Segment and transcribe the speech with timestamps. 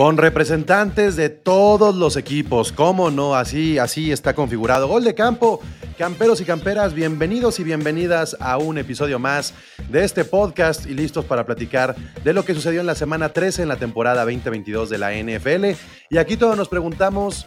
[0.00, 4.88] Con representantes de todos los equipos, cómo no, así, así está configurado.
[4.88, 5.60] Gol de campo,
[5.98, 9.52] camperos y camperas, bienvenidos y bienvenidas a un episodio más
[9.90, 11.94] de este podcast y listos para platicar
[12.24, 15.78] de lo que sucedió en la semana 13 en la temporada 2022 de la NFL.
[16.08, 17.46] Y aquí todos nos preguntamos,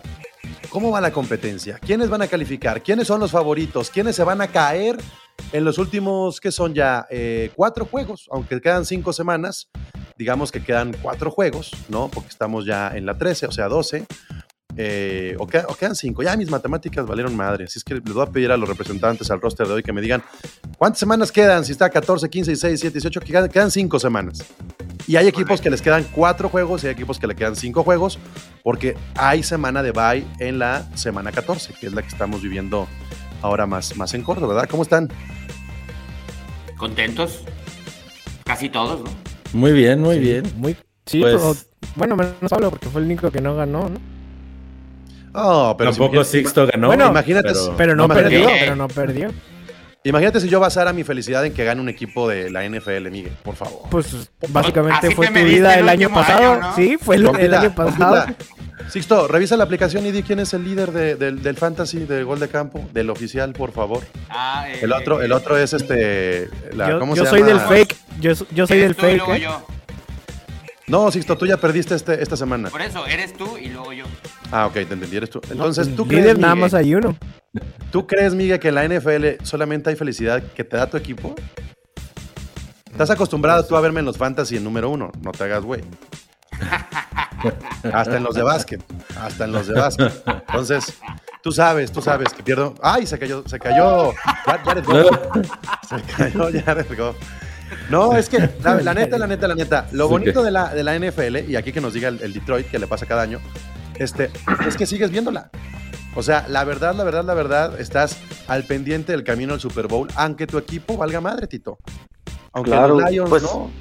[0.70, 1.80] ¿cómo va la competencia?
[1.80, 2.84] ¿Quiénes van a calificar?
[2.84, 3.90] ¿Quiénes son los favoritos?
[3.90, 5.00] ¿Quiénes se van a caer
[5.52, 9.70] en los últimos, que son ya eh, cuatro juegos, aunque quedan cinco semanas?
[10.16, 12.08] digamos que quedan cuatro juegos, ¿no?
[12.08, 14.06] Porque estamos ya en la 13, o sea, 12.
[14.78, 16.22] eh, o, queda- o quedan cinco.
[16.24, 17.66] Ya mis matemáticas valieron madre.
[17.66, 19.92] Así es que les voy a pedir a los representantes al roster de hoy que
[19.92, 20.24] me digan
[20.78, 21.66] cuántas semanas quedan.
[21.66, 24.44] Si está 14, 15, 16, 17, 18, que quedan, quedan cinco semanas.
[25.08, 27.84] Y hay equipos que les quedan cuatro juegos y hay equipos que le quedan cinco
[27.84, 28.18] juegos
[28.64, 32.88] porque hay semana de bye en la semana 14, que es la que estamos viviendo
[33.44, 34.68] ahora más, más en corto, ¿verdad?
[34.70, 35.10] ¿Cómo están?
[36.78, 37.44] ¿Contentos?
[38.46, 39.12] Casi todos, ¿no?
[39.54, 40.44] Muy bien, muy Sí, bien.
[40.58, 41.56] Muy, sí, Pues- pero,
[41.96, 44.00] bueno, menos Pablo, porque fue el único que no ganó, ¿no?
[45.36, 46.88] Oh, pero si- Tampoco Sixto ganó.
[46.88, 49.30] Bueno, imagínate- pero- Pero no, No, perdió, imagínate- pero no perdió.
[50.06, 53.32] Imagínate si yo basara mi felicidad en que gane un equipo de la NFL, Miguel,
[53.42, 53.84] por favor.
[53.90, 56.54] Pues básicamente Así fue tu vida el el año pasado.
[56.54, 56.76] año, ¿no?
[56.76, 58.26] Sí, fue el, año pasado.
[58.26, 58.46] compita.
[58.90, 62.24] Sixto, revisa la aplicación y di quién es el líder de- del, del fantasy de
[62.24, 64.04] gol de campo, del oficial, por favor.
[64.30, 66.50] Ah, eh, El otro, el otro es este.
[66.74, 67.52] la- Yo, ¿Cómo yo se soy llama?
[67.54, 67.96] del fake.
[68.20, 69.18] Yo, yo soy del fake.
[69.20, 69.40] luego ¿eh?
[69.40, 69.66] yo.
[70.88, 72.70] No, Sixto, tú ya perdiste este, esta semana.
[72.70, 74.06] Por eso, eres tú y luego yo.
[74.52, 75.42] Ah, ok, te entendí, eres tú.
[75.48, 77.16] No, Entonces, ¿tú crees, líder nada Miguel, más hay uno.
[77.92, 81.36] ¿tú crees, Miguel, que en la NFL solamente hay felicidad que te da tu equipo?
[82.92, 85.82] Estás acostumbrado tú a verme en los fantasy en número uno, no te hagas güey.
[87.94, 88.82] Hasta en los de básquet,
[89.18, 90.14] hasta en los de básquet.
[90.48, 90.94] Entonces,
[91.42, 92.74] tú sabes, tú sabes que pierdo.
[92.82, 93.44] ¡Ay, se cayó!
[93.46, 94.14] Se cayó
[94.46, 95.20] Jared Goff.
[95.90, 97.18] Se cayó Jared Goff.
[97.90, 100.84] No, es que la, la neta, la neta, la neta, lo bonito de la, de
[100.84, 103.40] la NFL, y aquí que nos diga el, el Detroit que le pasa cada año,
[103.96, 104.32] este,
[104.68, 105.50] es que sigues viéndola.
[106.16, 108.18] O sea, la verdad, la verdad, la verdad, estás
[108.48, 111.78] al pendiente del camino al Super Bowl, aunque tu equipo valga madre, Tito.
[112.54, 113.72] Aunque Claro, los Lions pues- no.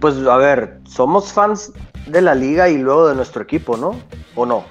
[0.00, 1.72] Pues a ver, somos fans
[2.06, 4.00] de la liga y luego de nuestro equipo, ¿no?
[4.36, 4.64] ¿O no?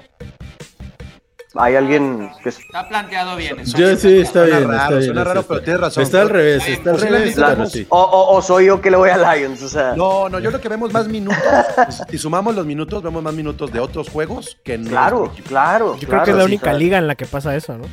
[1.59, 2.59] Hay alguien que es...
[2.59, 3.59] Está planteado bien.
[3.59, 3.77] eso.
[3.77, 4.69] Yo sí, está Suena bien.
[4.69, 5.45] raro, está bien, suena está raro, bien.
[5.49, 6.03] pero tienes razón.
[6.03, 7.85] Está al revés, está al revés, la sí.
[7.89, 9.93] O, o- o soy yo que le voy a Lions, o sea...
[9.95, 11.37] No, no, yo creo que vemos más minutos.
[12.09, 14.89] si sumamos los minutos, vemos más minutos de otros juegos que no.
[14.89, 15.93] claro, claro.
[15.93, 17.85] Yo creo claro, que es la única liga en la que pasa eso, ¿no?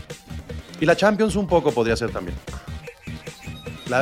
[0.80, 2.36] Y la Champions un poco podría ser también.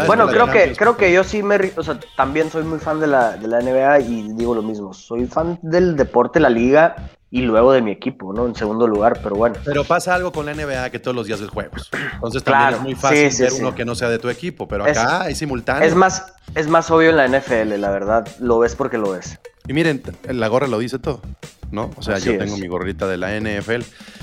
[0.06, 1.72] Bueno, creo que, Champions- creo que yo sí me...
[1.77, 4.95] O sea, también soy muy fan de la, de la NBA y digo lo mismo.
[4.95, 6.97] Soy fan del deporte, la liga
[7.34, 8.47] y luego de mi equipo, ¿no?
[8.47, 9.56] En segundo lugar, pero bueno.
[9.65, 11.91] Pero pasa algo con la NBA que todos los días es juegos.
[12.15, 13.59] Entonces también Claro, es muy fácil sí, sí, ver sí.
[13.62, 14.69] uno que no sea de tu equipo.
[14.69, 15.88] Pero Es- acá hay simultáneo.
[15.88, 18.28] Es más, es más obvio en la NFL, la verdad.
[18.38, 19.38] Lo ves porque lo ves.
[19.66, 21.22] Y miren, la gorra lo dice todo,
[21.71, 21.91] ¿no?
[21.97, 22.38] O sea, Así yo es.
[22.38, 23.82] tengo mi gorrita de la NFL.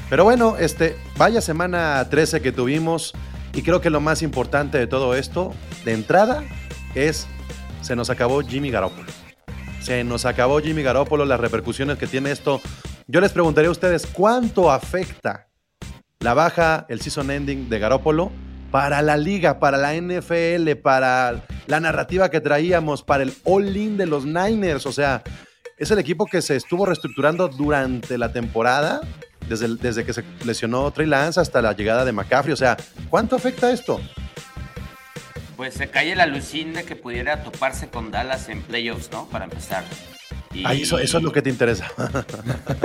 [0.09, 3.13] Pero bueno, este, vaya semana 13 que tuvimos.
[3.55, 5.51] Y creo que lo más importante de todo esto,
[5.83, 6.43] de entrada,
[6.93, 7.25] es
[7.81, 9.09] se nos acabó Jimmy Garoppolo.
[9.81, 12.61] Se nos acabó Jimmy Garoppolo, las repercusiones que tiene esto.
[13.11, 15.47] Yo les preguntaría a ustedes, ¿cuánto afecta
[16.19, 18.31] la baja, el season ending de Garoppolo
[18.69, 24.05] para la liga, para la NFL, para la narrativa que traíamos, para el all-in de
[24.05, 24.85] los Niners?
[24.85, 25.23] O sea,
[25.79, 29.01] es el equipo que se estuvo reestructurando durante la temporada,
[29.47, 32.53] desde, desde que se lesionó Trey Lance hasta la llegada de McCaffrey.
[32.53, 32.77] O sea,
[33.09, 33.99] ¿cuánto afecta esto?
[35.57, 39.25] Pues se cae el alucín de que pudiera toparse con Dallas en playoffs, ¿no?
[39.29, 39.83] Para empezar.
[40.53, 41.91] Y- Ay, eso, eso es lo que te interesa.
[41.97, 42.09] No,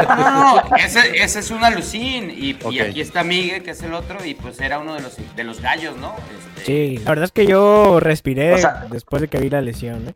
[0.06, 2.30] no, no, ese, ese es un alucín.
[2.30, 5.44] Y, aquí está Miguel, que es el otro, y pues era uno de los, de
[5.44, 6.14] los gallos, ¿no?
[6.58, 9.60] Este, Sí, la verdad es que yo respiré O sea- después de que vi la
[9.62, 10.14] lesión, ¿eh?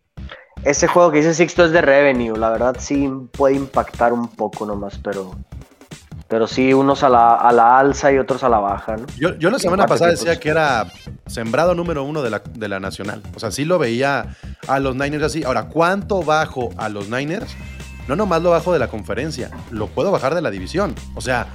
[0.65, 4.67] Ese juego que dice Sixto es de revenue, la verdad sí puede impactar un poco
[4.67, 5.37] nomás, pero
[6.29, 9.07] pero sí unos a la, a la alza y otros a la baja, ¿no?
[9.19, 10.87] Yo, yo la semana pasada decía que era
[11.27, 13.23] sembrado número uno de la, de la nacional.
[13.35, 14.37] O sea, sí lo veía
[14.67, 15.43] a los Niners así.
[15.43, 17.57] Ahora, ¿cuánto bajo a los Niners?
[18.09, 20.95] No nomás lo bajo de la conferencia, lo puedo bajar de la división.
[21.15, 21.47] O sea,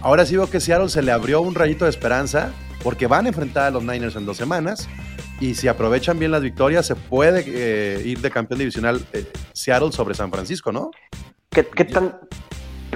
[0.00, 2.52] ahora sí veo que Seattle se le abrió un rayito de esperanza
[2.82, 4.88] porque van a enfrentar a los Niners en dos semanas.
[5.40, 9.92] Y si aprovechan bien las victorias, se puede eh, ir de campeón divisional eh, Seattle
[9.92, 10.90] sobre San Francisco, ¿no?
[11.50, 12.18] ¿Qué, qué tan,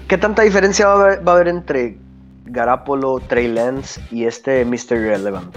[0.09, 1.97] ¿Qué tanta diferencia va a haber, va a haber entre
[2.47, 4.91] Garapolo, Trey Lance y este Mr.
[4.99, 5.57] Relevant?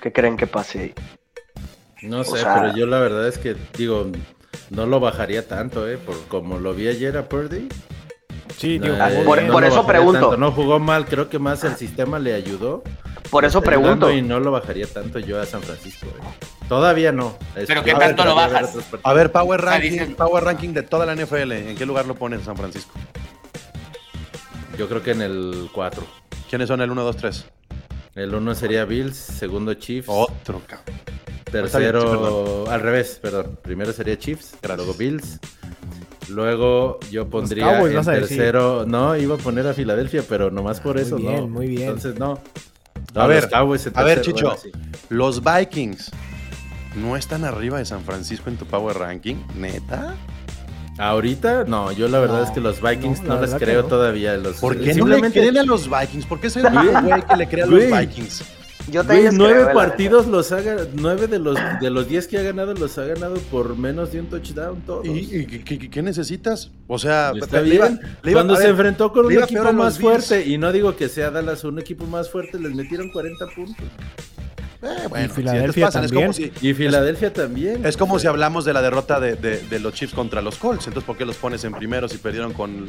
[0.00, 0.94] ¿Qué creen que pase ahí?
[2.02, 4.06] No sé, sea- pero yo la verdad es que digo,
[4.70, 5.96] no lo bajaría tanto, ¿eh?
[5.96, 7.68] Por como lo vi ayer a Purdy.
[8.58, 10.20] Sí, no, digo, eh, por- no por eso pregunto.
[10.20, 10.36] tanto.
[10.36, 12.82] No jugó mal, creo que más el sistema le ayudó.
[13.30, 14.10] Por eso pregunto.
[14.12, 16.06] Y no lo bajaría tanto yo a San Francisco.
[16.06, 16.22] ¿eh?
[16.68, 17.36] Todavía no.
[17.56, 18.74] Es- Pero ¿qué tanto lo bajas?
[19.02, 21.52] A ver, Power Ranking, Power Ranking de toda la NFL.
[21.70, 22.92] ¿En qué lugar lo pones San Francisco?
[24.78, 26.02] Yo creo que en el 4.
[26.48, 27.44] ¿Quiénes son el 1, 2, 3?
[28.16, 30.96] El 1 sería Bills, segundo Chiefs, Otro, cabrón.
[31.50, 33.58] tercero bien, al revés, perdón.
[33.62, 35.38] Primero sería Chiefs, luego Bills.
[36.28, 38.28] Luego yo pondría Cowboys, en vas a decir.
[38.38, 41.48] tercero, no, iba a poner a Filadelfia, pero nomás por Muy eso bien, no.
[41.48, 41.82] muy bien.
[41.88, 42.40] Entonces no.
[43.14, 44.46] No, A ver, los Cowboys en a ver, Chicho.
[44.46, 44.70] bueno, sí.
[45.10, 46.10] Los Vikings
[46.96, 50.14] no están arriba de San Francisco en tu Power Ranking, neta.
[50.98, 53.88] Ahorita, no, yo la verdad No, es que los Vikings no, no, les creo no.
[53.88, 54.36] todavía.
[54.36, 56.26] Los, ¿Por qué no le simplemente- creen a los Vikings?
[56.26, 57.80] ¿Por qué soy el único güey que le cree a los.
[58.00, 58.44] Vikings?
[58.92, 62.36] Yo Güey, nueve creo, partidos los ha ganado, nueve de los de los diez que
[62.36, 65.06] ha ganado los ha ganado por menos de un touchdown todos.
[65.06, 65.10] ¿Y,
[65.40, 66.70] y qué- qué, qué necesitas?
[66.86, 68.00] O sea, Y Está le iba- bien.
[68.22, 70.00] le iba- Cuando se ver, enfrentó con un equipo más Bills.
[70.26, 73.86] fuerte, y no digo que sea Dallas un equipo más fuerte, les metieron 40 puntos.
[74.84, 75.86] Eh, bueno, Filadelfia.
[75.88, 76.34] Es como también.
[76.34, 77.84] si, Y Filadelfia también.
[77.86, 80.86] es como si hablamos de la derrota de, de- de los Chiefs contra los Colts.
[80.86, 82.86] Entonces, ¿por qué los pones en primero si perdieron con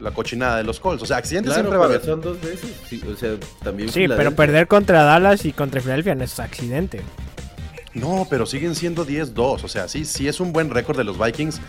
[0.00, 1.02] la cochinada de los Colts?
[1.02, 2.04] O sea, accidentes Claro, siempre va a haber.
[2.04, 2.70] son dos veces.
[2.88, 3.30] Sí, o sea,
[3.62, 4.36] también Sí, pero Filadelfia.
[4.36, 7.00] perder contra Dallas y contra Filadelfia no es accidente.
[7.94, 9.64] No, pero siguen siendo 10-2.
[9.64, 11.60] O sea, sí, sí es un buen récord de los Vikings.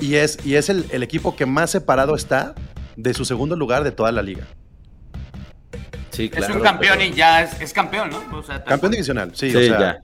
[0.00, 2.54] Y es, y es el, el equipo que más separado está
[2.96, 4.46] de su segundo lugar de toda la liga.
[6.16, 8.38] Sí, Es un campeón pero- y ya es, es campeón, ¿no?
[8.38, 8.90] O sea, tal Campeón cual.
[8.92, 9.50] divisional, sí.
[9.50, 9.98] Sí, o sea, ya.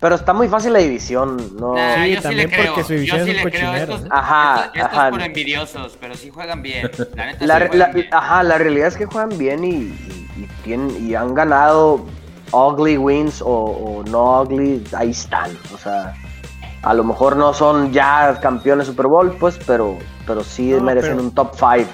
[0.00, 1.74] Pero está muy fácil la división, ¿no?
[1.74, 2.66] Nah, Sí, yo sí le también creo.
[2.66, 4.06] porque su división yo sí es un le.
[4.10, 5.10] Ajá, estos, estos ajá.
[5.10, 6.88] por envidiosos, pero sí juegan bien.
[7.16, 8.08] La neta La, sí re- juegan la- bien.
[8.12, 12.06] ajá, la realidad es que juegan bien y, y- y tienen, y han ganado
[12.52, 15.50] ugly wins o, o no ugly, ahí están.
[15.74, 16.14] O sea,
[16.82, 19.98] a lo mejor no son ya campeones Super Bowl, pues, pero,
[20.28, 21.90] pero sí No, merecen pero- un top 5.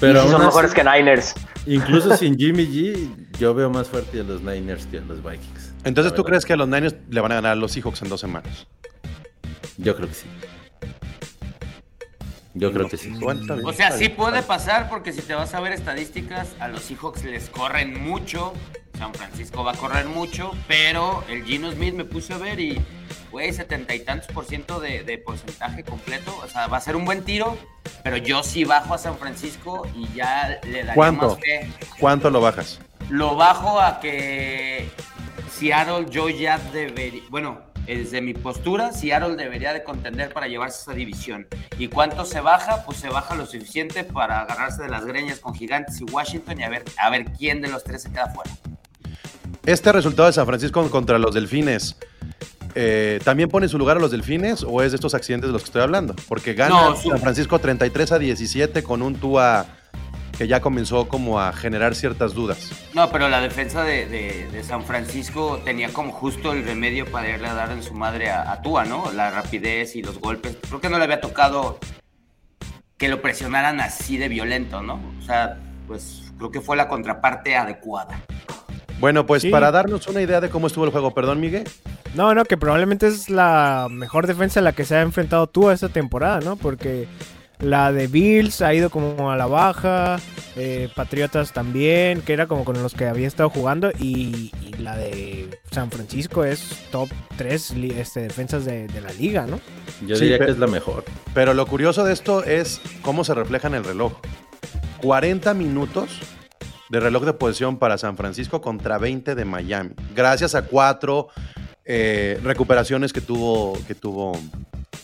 [0.00, 1.34] Pero y sí son así, mejores que Niners.
[1.74, 5.72] Incluso sin Jimmy G, yo veo más fuerte a los Niners que a los Vikings.
[5.84, 8.08] Entonces, ¿tú crees que a los Niners le van a ganar a los Seahawks en
[8.08, 8.66] dos semanas?
[9.76, 10.26] Yo creo que sí.
[12.58, 13.12] Yo creo que sí.
[13.64, 17.24] O sea, sí puede pasar porque si te vas a ver estadísticas, a los Seahawks
[17.24, 18.52] les corren mucho.
[18.98, 22.80] San Francisco va a correr mucho, pero el Gino Smith me puse a ver y,
[23.30, 26.36] güey, setenta y tantos por ciento de, de porcentaje completo.
[26.42, 27.56] O sea, va a ser un buen tiro,
[28.02, 31.28] pero yo sí bajo a San Francisco y ya le daría ¿Cuánto?
[31.28, 31.70] más fe.
[32.00, 32.80] ¿Cuánto lo bajas?
[33.08, 34.90] Lo bajo a que
[35.52, 37.60] Seattle yo ya debería, bueno,
[37.96, 41.46] desde mi postura, Seattle debería de contender para llevarse esa división.
[41.78, 42.84] ¿Y cuánto se baja?
[42.84, 46.64] Pues se baja lo suficiente para agarrarse de las greñas con Gigantes y Washington y
[46.64, 48.50] a ver, a ver quién de los tres se queda fuera.
[49.64, 51.96] ¿Este resultado de San Francisco contra los Delfines
[52.74, 55.52] eh, también pone en su lugar a los Delfines o es de estos accidentes de
[55.52, 56.14] los que estoy hablando?
[56.28, 59.66] Porque gana No, San Francisco 33 a 17 con un Tua
[60.38, 62.70] que ya comenzó como a generar ciertas dudas.
[62.94, 67.28] No, pero la defensa de, de- de San Francisco tenía como justo el remedio para
[67.28, 69.10] irle a dar en su madre a, a Tua, ¿no?
[69.12, 70.56] La rapidez y los golpes.
[70.68, 71.78] Creo que no le había tocado
[72.96, 75.00] que lo presionaran así de violento, ¿no?
[75.18, 78.20] O sea, pues creo que fue la contraparte adecuada.
[79.00, 79.50] Bueno, pues Sí.
[79.50, 81.68] para darnos una idea de cómo estuvo el juego, perdón, Miguel.
[82.14, 85.70] No, no, que probablemente es la mejor defensa a la que se ha enfrentado tú
[85.70, 86.56] esta temporada, ¿no?
[86.56, 87.06] Porque
[87.60, 90.18] la de Bills ha ido como a la baja,
[90.56, 94.96] eh, Patriotas también, que era como con los que había estado jugando, y, y la
[94.96, 99.60] de San Francisco es top 3 este, defensas de, de la liga, ¿no?
[100.06, 101.04] Yo Sí, diría que es la mejor.
[101.34, 104.12] Pero lo curioso de esto es cómo se refleja en el reloj.
[105.00, 106.20] 40 minutos
[106.90, 109.90] de reloj de posesión para San Francisco contra 20 de Miami.
[110.14, 111.28] Gracias a cuatro
[111.84, 114.32] eh, recuperaciones que tuvo, que tuvo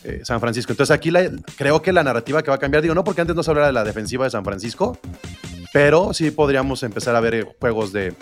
[0.05, 0.73] eh, San Francisco.
[0.73, 3.35] Entonces aquí la- creo que la narrativa que va a cambiar, digo, no porque antes
[3.37, 4.99] no se hablara de la defensiva de San Francisco,
[5.73, 8.15] pero sí podríamos empezar a ver eh, juegos de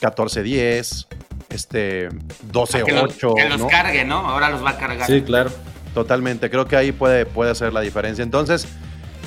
[0.00, 1.06] 14-10,
[1.50, 3.34] este, Que, los- 12-8.
[3.36, 3.68] que los ¿no?
[3.68, 4.16] cargue, ¿no?
[4.28, 5.06] Ahora los va a cargar.
[5.06, 5.50] Sí, claro.
[5.94, 8.22] Totalmente, creo que ahí puede, puede hacer la diferencia.
[8.22, 8.66] Entonces,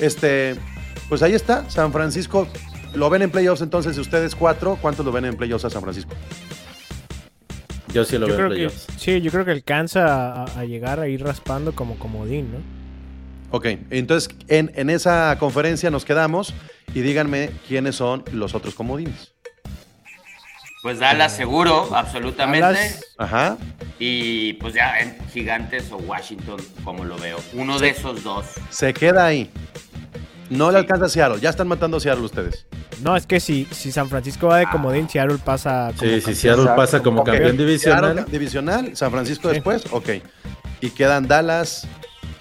[0.00, 0.56] este,
[1.08, 2.46] pues ahí está, San Francisco.
[2.94, 4.76] ¿Lo ven en playoffs entonces ustedes cuatro?
[4.80, 6.12] ¿Cuántos lo ven en playoffs a San Francisco?
[7.92, 10.64] Yo sí lo Yo veo en creo que, sí, yo creo que alcanza a, a
[10.64, 12.58] llegar a ir raspando como comodín, ¿no?
[13.52, 16.54] Ok, entonces en, en esa conferencia nos quedamos
[16.94, 19.32] y díganme quiénes son los otros comodines.
[20.82, 22.60] Pues Dallas seguro, absolutamente.
[22.66, 23.58] Dallas, Ajá.
[23.98, 27.38] Y pues ya en Gigantes o Washington, como lo veo.
[27.52, 28.46] Uno de esos dos.
[28.70, 29.50] Se queda ahí.
[30.50, 31.40] No le alcanza a Seattle.
[31.40, 32.66] Ya están matando a Seattle ustedes.
[33.02, 36.20] no, es que si, si San Francisco va de comodín, Seattle pasa como Sí, si
[36.20, 36.36] campeón.
[36.36, 38.26] Seattle pasa como campeón Seattle, divisional.
[38.30, 39.54] divisional, San Francisco Sí.
[39.54, 39.84] después.
[39.92, 40.08] Ok.
[40.82, 41.86] Y quedan Dallas,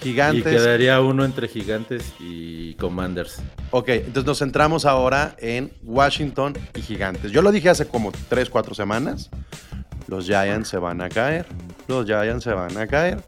[0.01, 0.43] Y Gigantes.
[0.43, 3.41] quedaría uno entre Gigantes y Commanders.
[3.71, 7.31] Ok, entonces nos centramos ahora en Washington y Gigantes.
[7.31, 9.29] Yo lo dije hace como 3, 4 semanas.
[10.07, 11.45] Los Giants se van a caer.
[11.87, 13.21] Los Giants se van a caer.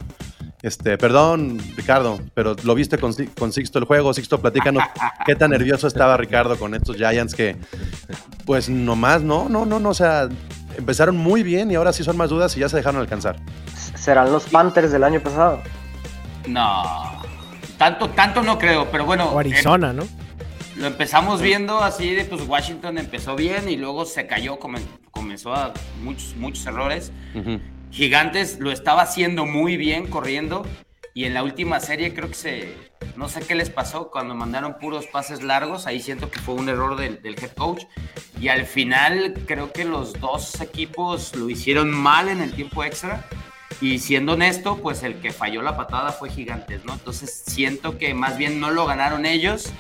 [0.63, 4.13] Este, perdón, Ricardo, pero lo viste con, con Sixto el juego.
[4.13, 4.83] Sixto, platícanos
[5.25, 7.57] qué tan nervioso estaba Ricardo con estos Giants que,
[8.45, 10.29] pues nomás, no, no, no, no, o sea,
[10.77, 13.37] empezaron muy bien y ahora sí son más dudas y ya se dejaron alcanzar.
[13.95, 15.61] ¿Serán los Panthers del año pasado?
[16.47, 17.21] No.
[17.77, 19.29] Tanto, tanto no creo, pero bueno.
[19.31, 20.03] O Arizona, ¿no?
[20.77, 25.53] lo empezamos viendo así de pues Washington empezó bien y luego se cayó, come- comenzó
[25.53, 27.11] a muchos, muchos errores.
[27.91, 30.65] Gigantes lo estaba haciendo muy bien corriendo
[31.13, 34.77] y en la última serie creo que se no sé qué les pasó cuando mandaron
[34.79, 37.83] puros pases largos, ahí siento que fue un error del, del head coach
[38.39, 43.25] y al final creo que los dos equipos lo hicieron mal en el tiempo extra
[43.81, 46.93] y siendo honesto, pues el que falló la patada fue Gigantes, ¿no?
[46.93, 49.71] Entonces siento que más bien no lo ganaron ellos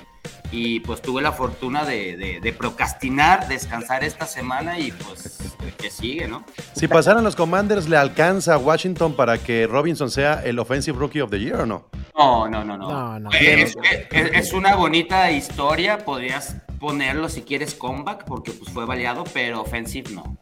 [0.51, 5.37] y pues tuve la fortuna de, de- de procrastinar, descansar esta semana y pues
[5.77, 6.43] que sigue, ¿no?
[6.73, 11.21] Si pasaran los Commanders, ¿le alcanza a Washington para que Robinson sea el Offensive Rookie
[11.21, 11.85] of the Year o no?
[12.17, 12.89] No, no, no, no.
[12.89, 13.29] No, no.
[13.31, 13.75] Es,
[14.11, 19.61] es- es una bonita historia, podrías ponerlo si quieres comeback, porque pues fue baleado, pero
[19.61, 20.37] offensive no.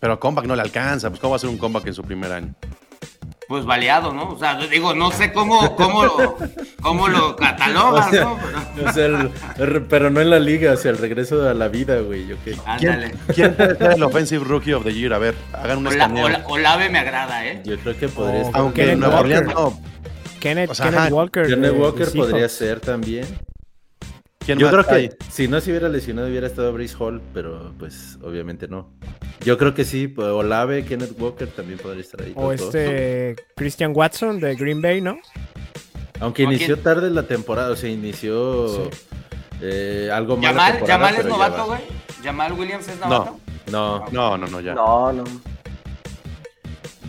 [0.00, 2.32] Pero comeback no le alcanza, pues ¿cómo va a ser un comeback en su primer
[2.32, 2.54] año?
[3.52, 4.30] Pues baleado, ¿no?
[4.30, 6.38] O sea, digo, no sé cómo, cómo, lo,
[6.80, 8.38] cómo lo catalogas, O sea, ¿no?
[8.74, 11.52] Pero- O sea, el- el- pero no en la liga, o sea, el regreso a
[11.52, 12.26] la vida, güey.
[12.26, 12.56] Yo qué.
[12.64, 13.10] Ándale.
[13.34, 15.12] ¿Quién, quién puede ser el Offensive Rookie of the Year?
[15.12, 16.24] A ver, hagan un Ola- escaneo.
[16.24, 17.60] Ola- Olave me agrada, ¿eh?
[17.62, 18.60] Yo creo que podría Oh, estar.
[18.62, 19.20] Aunque Nueva.
[19.20, 19.78] Orleans no.
[20.40, 21.46] Kenneth, O sea, Kenneth Walker.
[21.46, 23.26] Kenneth de Walker podría ser también.
[24.44, 27.72] ¿Quién Yo más creo que si no se hubiera lesionado hubiera estado Brice Hall, pero
[27.78, 28.90] pues obviamente no.
[29.44, 32.32] Yo creo que sí, pues, Olave, Kenneth Walker también podría estar ahí.
[32.36, 35.18] O este Christian Watson de Green Bay, ¿no?
[36.20, 36.84] Aunque ¿O inició quién?
[36.84, 38.90] tarde la temporada, o sea, inició
[39.60, 40.44] eh, algo más.
[40.44, 41.80] Yamal, Yamal es novato, güey.
[42.22, 43.38] Yamal Williams es novato.
[43.70, 44.74] No, No, no, no, ya.
[44.74, 45.24] No, no.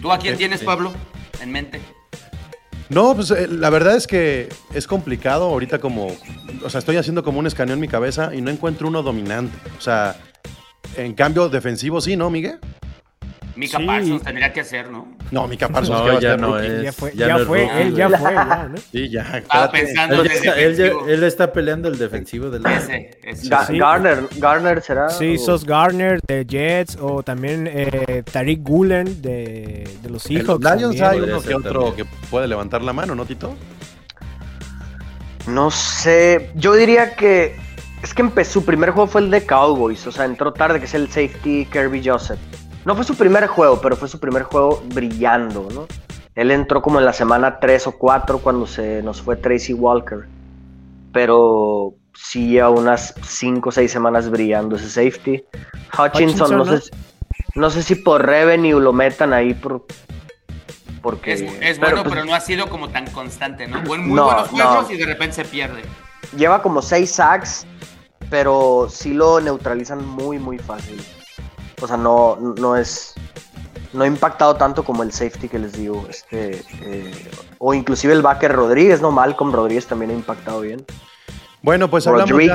[0.01, 0.65] ¿Tú a quién Sí, tienes, sí.
[0.65, 0.91] Pablo,
[1.41, 1.79] en mente?
[2.89, 6.07] No, pues eh, la verdad es que es complicado ahorita como,
[6.63, 9.57] o sea, estoy haciendo como un escaneo en mi cabeza y no encuentro uno dominante.
[9.77, 10.15] O sea,
[10.97, 12.59] en cambio defensivo sí, ¿no, Miguel?
[13.55, 13.85] Mika Sí.
[13.85, 15.07] Parsons tendría que ser, ¿no?
[15.29, 15.99] No, Mika Parsons.
[15.99, 16.67] No, ¿qué va a ya no rookie?
[16.67, 16.83] es.
[16.83, 18.77] ya fue, ya ya no fue, rookie, él ya fue, ya, ¿no?
[18.91, 19.21] Sí, ya.
[19.37, 23.11] Estaba pensando Él, en ya el está, él, él está peleando el defensivo del Ese,
[23.23, 23.49] ese.
[23.49, 23.77] Ga- Sí.
[23.77, 25.09] Garner, Garner será.
[25.09, 30.37] Sí, o- Sos Garner de Jets o también eh, Tariq Gulen de, de los En
[30.37, 30.63] Seahawks.
[30.63, 31.23] Lions también.
[31.23, 31.95] hay uno que otro también.
[32.07, 33.55] que puede levantar la mano, ¿no, Tito?
[35.47, 36.49] No sé.
[36.55, 37.55] Yo diría que.
[38.01, 40.05] Es que empezó, su primer juego fue el de Cowboys.
[40.07, 42.39] O sea, entró tarde, que es el safety Kirby Joseph.
[42.85, 45.87] No fue su primer juego, pero fue su primer juego brillando, ¿no?
[46.35, 50.25] Él entró como en la semana 3 o 4 cuando se nos fue Tracy Walker.
[51.11, 55.43] Pero sí lleva unas 5 o 6 semanas brillando ese safety.
[55.97, 56.77] Hutchinson, Hutchinson, no, ¿no?
[56.77, 56.91] sé,
[57.55, 59.85] no sé si por revenue lo metan ahí por,
[61.03, 61.33] porque...
[61.33, 63.81] Es, es bueno, pues, pero no ha sido como tan constante, ¿no?
[63.83, 64.91] Buen, muy No, buenos juegos no.
[64.91, 65.81] y de repente se pierde.
[66.35, 67.67] Lleva como 6 sacks,
[68.31, 70.99] pero sí lo neutralizan muy, muy fácil.
[71.83, 73.13] O sea, no, no es.
[73.91, 76.07] No ha impactado tanto como el safety que les digo.
[76.09, 77.11] Este, eh,
[77.59, 79.11] o inclusive el backer Rodríguez, ¿no?
[79.11, 80.85] Malcolm Rodríguez también ha impactado bien.
[81.61, 82.53] Bueno, pues hablamos, ya-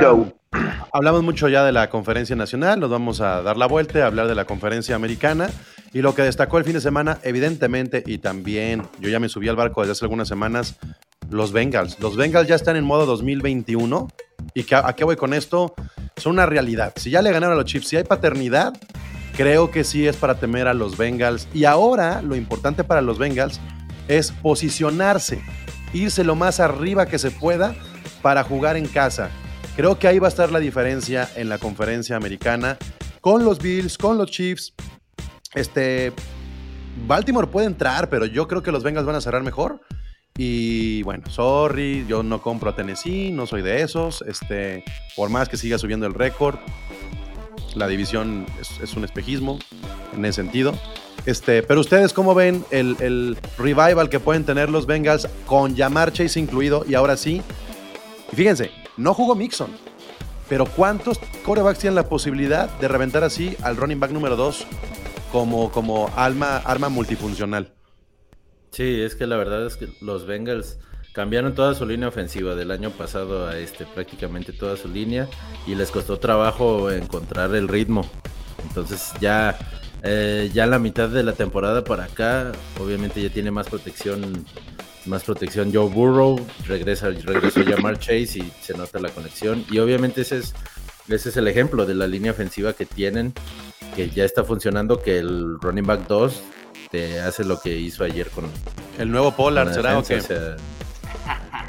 [0.91, 4.27] hablamos mucho ya de la conferencia nacional, nos vamos a dar la vuelta, a hablar
[4.27, 5.49] de la conferencia americana
[5.93, 9.47] y lo que destacó el fin de semana, evidentemente, y también yo ya me subí
[9.47, 10.75] al barco desde hace algunas semanas,
[11.29, 11.99] los Bengals.
[11.99, 14.07] Los Bengals ya están en modo 2021
[14.55, 15.73] y que- a qué voy con esto,
[16.17, 16.93] son una realidad.
[16.95, 18.73] Si ya le ganaron a los Chiefs, si hay paternidad,
[19.35, 21.47] creo que sí es para temer a los Bengals.
[21.53, 23.59] Y ahora lo importante para los Bengals
[24.07, 25.41] es posicionarse,
[25.93, 27.75] irse lo más arriba que se pueda
[28.21, 29.29] para jugar en casa.
[29.75, 32.77] Creo que ahí va a estar la diferencia en la conferencia americana
[33.21, 34.73] con los Bills, con los Chiefs.
[35.53, 36.11] Este
[37.07, 39.81] Baltimore puede entrar, pero yo creo que los Bengals van a cerrar mejor.
[40.37, 44.21] Y bueno, sorry, yo no compro a Tennessee, no soy de esos.
[44.21, 44.83] Este,
[45.15, 46.57] por más que siga subiendo el récord,
[47.75, 48.45] la división
[48.81, 49.59] es, un espejismo
[50.15, 50.73] en ese sentido.
[51.25, 56.13] Este, pero ustedes, ¿cómo ven el, el revival que pueden tener los Bengals con Jamar
[56.13, 56.85] Chase incluido?
[56.87, 57.41] Y ahora sí,
[58.31, 59.71] y fíjense, no jugó Mixon,
[60.47, 64.65] pero ¿cuántos corebacks tienen la posibilidad de reventar así al running back número 2
[65.31, 67.73] como, como alma, arma multifuncional?
[68.71, 70.77] Sí, es que la verdad es que los Bengals
[71.19, 75.27] cambiaron toda su línea ofensiva del año pasado a este, prácticamente toda su línea
[75.67, 78.09] y les costó trabajo encontrar el ritmo.
[78.69, 79.57] Entonces ya
[80.01, 84.45] Eh, ya la mitad de la temporada para acá, obviamente ya tiene más protección,
[85.05, 89.65] más protección Joe Burrow, regresa, regresó Jamar Chase y se nota la conexión.
[89.69, 90.53] Y obviamente ese es,
[91.09, 93.33] ese es el ejemplo de la línea ofensiva que tienen,
[93.93, 96.41] que ya está funcionando, que el running back 2
[96.91, 98.45] te hace lo que hizo ayer con,
[98.97, 100.35] El nuevo Pollard, ¿será o defensa, qué?
[100.35, 100.78] o sea,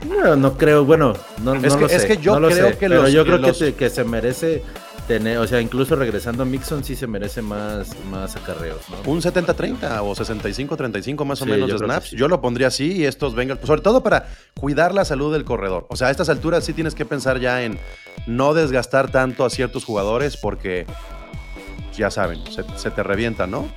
[0.09, 2.49] no, no creo, bueno, no, Es no que- lo es sé, que yo no lo
[2.49, 4.63] creo sé, que pero yo que creo que, los- te- que se merece
[5.07, 9.11] tener, o sea, incluso regresando a Mixon sí se merece más, más acarreos, ¿no?
[9.11, 12.11] Un 70-30 o 65-35 más o Sí, menos yo de snaps.
[12.11, 12.17] sí.
[12.17, 14.29] Yo lo pondría así y estos Bengals, pues, sobre todo para
[14.59, 15.87] cuidar la salud del corredor.
[15.91, 17.79] O sea, a estas alturas sí tienes que pensar ya en
[18.27, 20.87] no desgastar tanto a ciertos jugadores porque
[21.97, 23.69] ya saben, se, se te revienta, ¿no?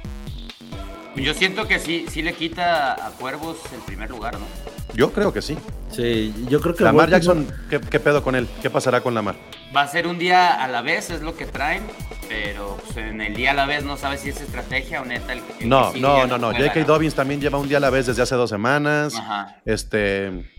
[1.16, 4.46] Yo siento que sí, sí le quita a Cuervos el primer lugar, ¿no?
[4.94, 5.58] Yo creo que sí.
[5.92, 8.48] Sí, yo creo que Lamar Jackson, ¿qué, qué pedo con él?
[8.62, 9.36] ¿Qué pasará con Lamar?
[9.76, 11.84] Va a ser un día a la vez, es lo que traen,
[12.30, 15.34] pero pues, en el día a la vez no sabes si es estrategia o neta
[15.34, 16.48] el, el que No, sigue no, no, no.
[16.52, 16.86] juega, J.K.
[16.86, 19.16] Dobbins también lleva un día a la vez desde hace dos semanas.
[19.16, 19.58] Ajá.
[19.66, 20.50] Este.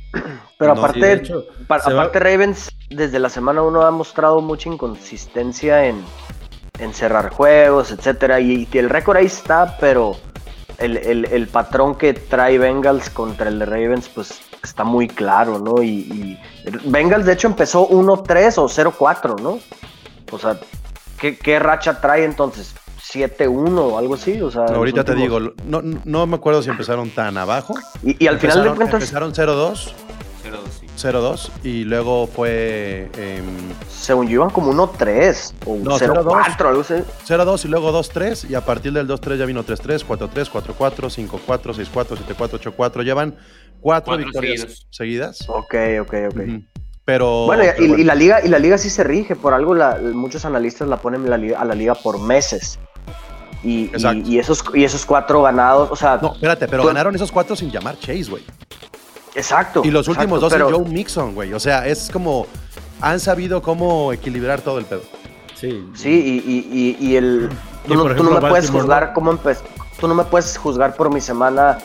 [0.59, 3.83] Pero No, aparte, sí, de hecho, pa- se va- aparte Ravens desde la semana 1
[3.83, 6.05] ha mostrado mucha inconsistencia en,
[6.79, 8.39] en cerrar juegos, etcétera.
[8.41, 10.17] Y, y el récord ahí está, pero
[10.79, 15.59] el, el- el patrón que trae Bengals contra el de Ravens, pues está muy claro,
[15.59, 15.83] ¿no?
[15.83, 16.39] Y, y
[16.89, 19.59] Bengals de hecho empezó 1-3 o 0-4, ¿no?
[20.33, 20.59] O sea,
[21.21, 22.75] ¿qué, qué racha trae entonces?
[23.13, 26.63] 7-1 o algo así, o sea, los Ahorita te últimos- digo, no, no me acuerdo
[26.63, 27.75] si empezaron tan abajo.
[28.03, 29.93] Y, y al final de Empezaron- cuentas, Empezaron 0-2,
[30.43, 30.84] 0-2, sí.
[30.97, 33.45] 0-2 y luego fue em,
[33.91, 36.95] según yo iban como 1-3 o No, 0-4, algo así.
[37.27, 41.75] 0-2 y luego 2-3 y a partir del 2-3 ya vino 3-3, 4-3, 4-4, 5-4,
[41.75, 43.03] 6-4, 7-4, 8-4.
[43.05, 43.37] Llevan
[43.81, 44.87] cuatro, Cuatro victorias seguidos.
[44.91, 45.45] seguidas.
[45.49, 46.41] Ok, ok, ok.
[47.05, 48.03] Pero, Bueno, y, pero y- bueno.
[48.03, 49.75] y la liga y la liga sí se rige por algo.
[49.75, 52.79] la- muchos analistas la ponen la liga- a la liga por meses
[53.63, 57.15] y, y- y esos y esos cuatro ganados, o sea, No, espérate, pero Tú- ganaron
[57.15, 58.43] esos cuatro sin llamar Chase, güey.
[59.35, 59.83] Exacto.
[59.85, 61.53] Y los últimos dos exacto, pero- Joe Mixon, güey.
[61.53, 62.47] O sea, es como.
[63.01, 65.03] Han sabido cómo equilibrar todo el pedo.
[65.55, 67.49] Sí, Sí, y, y- y- y el
[67.85, 69.63] Y, tú, no, tú me puedes juzgar cómo empezó.
[70.01, 71.79] Tú no me puedes juzgar por mi semana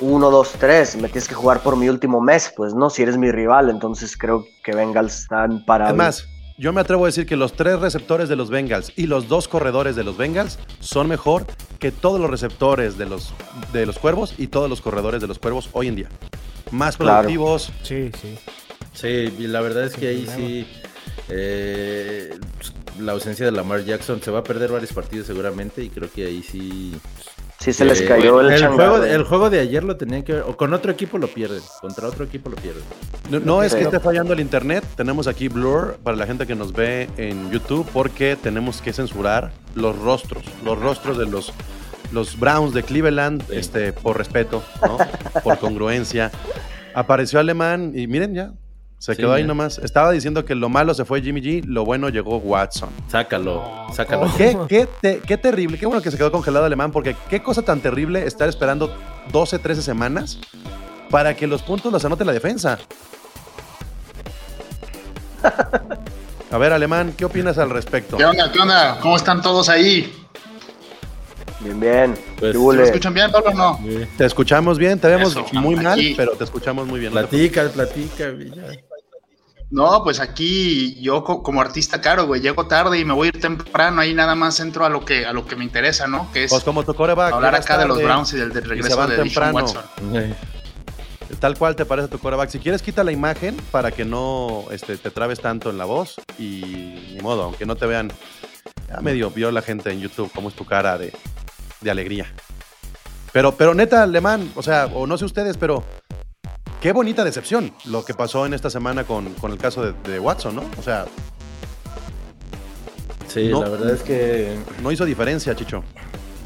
[0.00, 0.96] 1, 2, 3.
[0.96, 4.16] Me tienes que jugar por mi último mes, pues no, si eres mi rival, entonces
[4.16, 5.88] creo que Bengals están para.
[5.88, 9.06] Es más, yo me atrevo a decir que los tres receptores de los Bengals y
[9.06, 11.46] los dos corredores de los Bengals son mejor
[11.78, 13.32] que todos los receptores de los,
[13.72, 16.08] de los Cuervos y todos los corredores de los Cuervos hoy en día.
[16.70, 17.28] Más Claro.
[17.28, 17.72] productivos.
[17.82, 18.36] Sí, sí.
[18.92, 20.48] Sí, y la verdad es que ahí problema.
[20.48, 20.66] sí
[21.28, 22.30] eh,
[23.00, 26.24] la ausencia de Lamar Jackson se va a perder varios partidos seguramente y creo que
[26.26, 26.94] ahí sí
[27.58, 30.34] Sí se les eh, cayó el, el juego, el juego de ayer lo tenían que
[30.34, 32.82] ver, o con otro equipo lo pierden, contra otro equipo lo pierden.
[33.30, 36.54] No, no es que esté fallando el internet, tenemos aquí Blur para la gente que
[36.54, 41.52] nos ve en YouTube porque tenemos que censurar los rostros, los rostros de los,
[42.12, 43.56] los Browns de Cleveland, Sí.
[43.56, 44.98] este, por respeto, ¿no?
[45.42, 46.30] por congruencia.
[46.94, 48.52] Apareció Alemán y miren ya,
[48.98, 49.48] se Sí, quedó ahí ya.
[49.48, 49.78] nomás.
[49.78, 52.88] Estaba diciendo que lo malo se fue Jimmy G, lo bueno llegó Watson.
[53.08, 54.32] Sácalo, sácalo.
[54.36, 57.62] Qué, qué, te- qué terrible, qué bueno que se quedó congelado Alemán, porque qué cosa
[57.62, 58.96] tan terrible estar esperando
[59.32, 60.38] 12, 13 semanas
[61.10, 62.78] para que los puntos los anote la defensa.
[66.50, 68.16] A ver, Alemán, ¿qué opinas al respecto?
[68.16, 68.50] ¿Qué onda?
[68.52, 68.98] ¿Qué onda?
[69.00, 70.12] ¿Cómo están todos ahí?
[71.60, 72.14] Bien, bien.
[72.38, 72.78] Pues, ¿Qué ¿Se hule?
[72.78, 73.78] me escuchan bien, Pablo, o no?
[73.82, 74.06] Sí.
[74.18, 76.14] Te escuchamos bien, te vemos Eso, muy mal, aquí.
[76.16, 77.12] pero te escuchamos muy bien.
[77.12, 78.32] Platica, platica.
[79.70, 83.30] No, pues aquí yo co- como artista caro, güey, llego tarde y me voy a
[83.30, 86.30] ir temprano, ahí nada más entro a lo que a lo que me interesa, ¿no?
[86.32, 87.32] Que es Pues como tu coreback.
[87.32, 89.54] hablar acá de los Browns y del, del se regreso van de temprano.
[89.54, 89.82] Watson.
[91.40, 92.48] Tal cual te parece tu coreback.
[92.50, 96.14] Si quieres, quita la imagen para que no este, te trabes tanto en la voz
[96.38, 96.60] y
[97.14, 98.12] ni modo, aunque no te vean.
[98.88, 101.12] Ya medio vio la gente en YouTube cómo es tu cara de,
[101.80, 102.26] de alegría.
[103.32, 105.84] Pero, pero neta, Alemán, o sea, o no sé ustedes, pero
[106.80, 110.18] qué bonita decepción lo que pasó en esta semana con, con el caso de, de
[110.18, 110.62] Watson, ¿no?
[110.78, 111.04] O sea,
[113.28, 113.62] Sí, No.
[113.62, 115.84] la verdad es que no hizo diferencia, Chicho.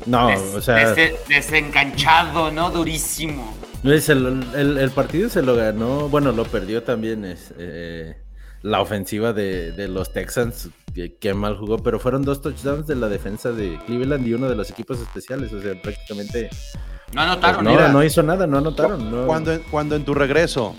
[0.06, 2.70] no, Des- o sea, dese- desenganchado, ¿no?
[2.70, 3.54] Durísimo.
[3.82, 8.16] no es el, el- el partido se lo ganó, bueno, lo perdió también es eh,
[8.62, 12.94] la ofensiva de, de los Texans, que, que mal jugó, pero fueron dos touchdowns de
[12.96, 17.18] la defensa de Cleveland y uno de los equipos especiales, o sea, prácticamente No pues,
[17.26, 17.88] anotaron, no, mira.
[17.88, 19.10] no hizo nada, no anotaron.
[19.10, 19.26] No.
[19.26, 20.74] Cuando, en- cuando en tu regreso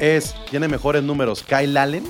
[0.00, 2.04] es, tiene mejores números Kyle Allen,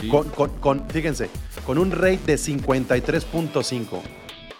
[0.00, 0.08] Sí.
[0.08, 1.28] con, con- con- fíjense,
[1.66, 4.00] con un rate de 53.5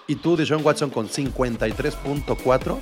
[0.08, 2.78] y tú, Deshaun Watson, con 53.4,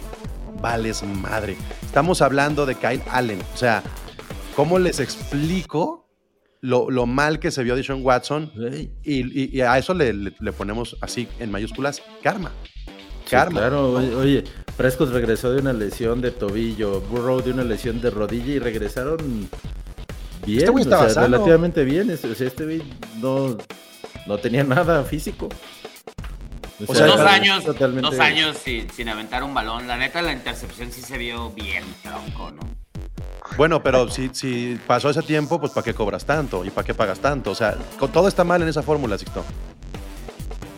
[0.63, 1.57] vales madre.
[1.85, 3.41] Estamos hablando de Kyle Allen.
[3.53, 3.83] O sea,
[4.57, 6.09] ¿cómo les explico
[6.63, 10.35] lo, lo mal que se vio Deshaun Watson y, y- y a eso le, le-
[10.41, 12.51] le ponemos así en mayúsculas karma.
[13.25, 13.59] Sí, Karma.
[13.61, 14.45] claro, oye, oye,
[14.77, 19.49] Prescott regresó de una lesión de tobillo, Burrow de una lesión de rodilla y regresaron
[20.47, 21.27] bien, Este güey o estaba sea, sano.
[21.27, 22.09] relativamente bien.
[22.11, 22.83] es- O sea, este güey
[23.21, 23.57] no,
[24.27, 25.49] no tenía nada físico.
[26.87, 29.89] O sea, dos años, totalmente- dos años sin, sin aventar un balón.
[29.89, 32.61] La neta, la intercepción sí se vio bien tronco, ¿no?
[33.57, 36.65] Bueno, pero si, si pasó ese tiempo, pues ¿para qué cobras tanto?
[36.65, 37.53] ¿Y para qué pagas tanto?
[37.53, 37.75] O sea,
[38.13, 39.45] todo está mal en esa fórmula, Sixto.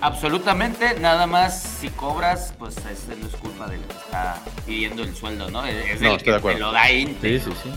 [0.00, 5.12] Absolutamente, nada más si cobras, pues es, no es culpa del que está pidiendo el
[5.14, 5.64] sueldo, ¿no?
[5.66, 6.58] Es No, el estoy que de acuerdo.
[6.58, 7.40] te lo da Inter.
[7.40, 7.70] Sí, sí, sí.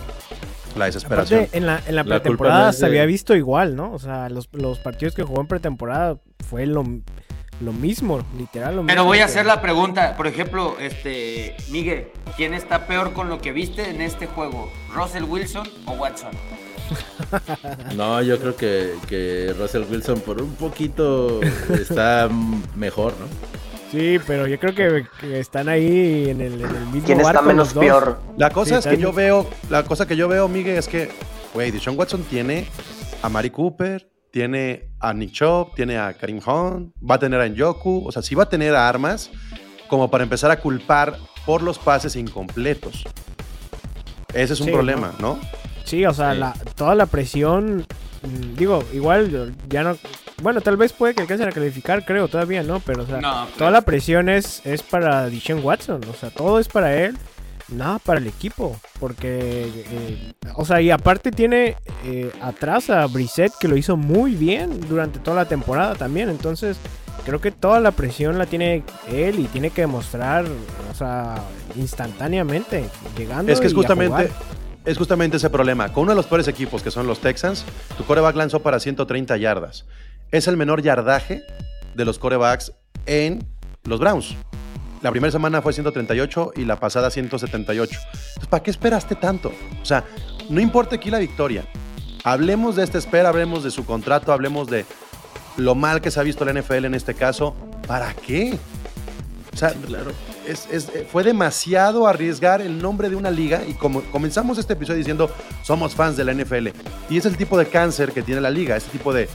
[0.78, 1.40] La desesperación.
[1.40, 3.92] Aparte, en la, en la pretemporada se de- había visto igual, ¿no?
[3.92, 6.16] O sea, los, los partidos que jugó en pretemporada
[6.48, 6.84] fue lo,
[7.62, 8.88] lo mismo, literal lo mismo.
[8.88, 13.28] Pero voy a que- hacer la pregunta, por ejemplo, este, Miguel, ¿quién está peor con
[13.28, 14.70] lo que viste en este juego?
[14.94, 16.30] ¿Russell Wilson o Watson?
[17.96, 22.28] No, yo creo que, que Russell Wilson por un poquito está
[22.76, 23.26] mejor, ¿no?
[23.90, 27.32] Sí, pero yo creo que, que están ahí en el, en el mismo ¿Quién está
[27.34, 27.84] barco menos los dos.
[27.84, 28.18] peor?
[28.38, 31.10] La cosa Sí, es que yo veo, la cosa que yo veo, Miguel, es que,
[31.52, 32.66] güey, Deshaun Watson tiene
[33.22, 34.08] a Mari Cooper,
[34.42, 38.22] tiene a Nick Chubb, tiene a Karim Hunt, va a tener a Njoku, o sea,
[38.22, 39.30] sí va a tener armas
[39.88, 43.04] como para empezar a culpar por los pases incompletos.
[44.32, 45.38] Ese es un Sí, problema, ¿no?
[45.84, 46.38] Sí, o sea, Sí.
[46.38, 47.84] la- toda la presión,
[48.22, 49.96] mm, digo, igual ya no...
[50.40, 52.80] Bueno, tal vez puede que alcancen a calificar, creo, todavía, ¿no?
[52.80, 56.58] Pero, o sea, No, toda la presión es, es para Deshaun Watson, o sea, todo
[56.58, 57.16] es para él,
[57.68, 63.52] nada para el equipo, porque, eh, o sea, y aparte tiene eh, atrás a Brissett
[63.58, 66.78] que lo hizo muy bien durante toda la temporada también, entonces
[67.24, 70.44] creo que toda la presión la tiene él y tiene que demostrar,
[70.90, 71.36] o sea,
[71.76, 72.84] instantáneamente,
[73.16, 74.30] llegando Es que es justamente,
[74.84, 75.92] es justamente ese problema.
[75.92, 77.64] Con uno de los peores equipos, que son los Texans,
[77.96, 79.86] tu coreback lanzó para 130 yardas.
[80.30, 81.42] Es el menor yardaje
[81.94, 82.72] de los corebacks
[83.06, 83.46] en
[83.84, 84.36] los Browns.
[85.02, 87.98] La primera semana fue 138 y la pasada 178.
[87.98, 89.52] Entonces, ¿para qué esperaste tanto?
[89.80, 90.04] O sea,
[90.48, 91.64] no importa aquí la victoria.
[92.24, 94.86] Hablemos de esta espera, hablemos de su contrato, hablemos de
[95.56, 97.54] lo mal que se ha visto la NFL en este caso.
[97.86, 98.56] ¿Para qué?
[99.52, 100.12] O sea, Claro.
[100.46, 104.74] es- es- eh, fue demasiado arriesgar el nombre de una liga y como comenzamos este
[104.74, 105.30] episodio diciendo
[105.62, 106.72] somos fans de la NFL
[107.10, 109.28] y es el tipo de cáncer que tiene la liga, este tipo de,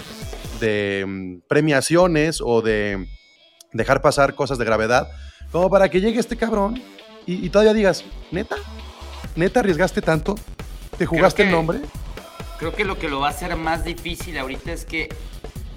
[0.59, 3.05] de, mm, premiaciones o de
[3.73, 5.07] dejar pasar cosas de gravedad
[5.51, 6.81] como para que llegue este cabrón
[7.25, 8.55] y, y todavía digas, neta,
[9.35, 10.35] neta arriesgaste tanto,
[10.97, 11.79] te jugaste el nombre.
[12.59, 15.09] Creo que lo que lo va a hacer más difícil ahorita es que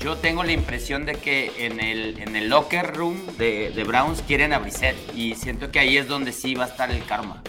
[0.00, 4.22] yo tengo la impresión de que en el, en el locker room de, de Browns
[4.22, 7.42] quieren a Brissett y siento que ahí es donde sí va a estar el karma.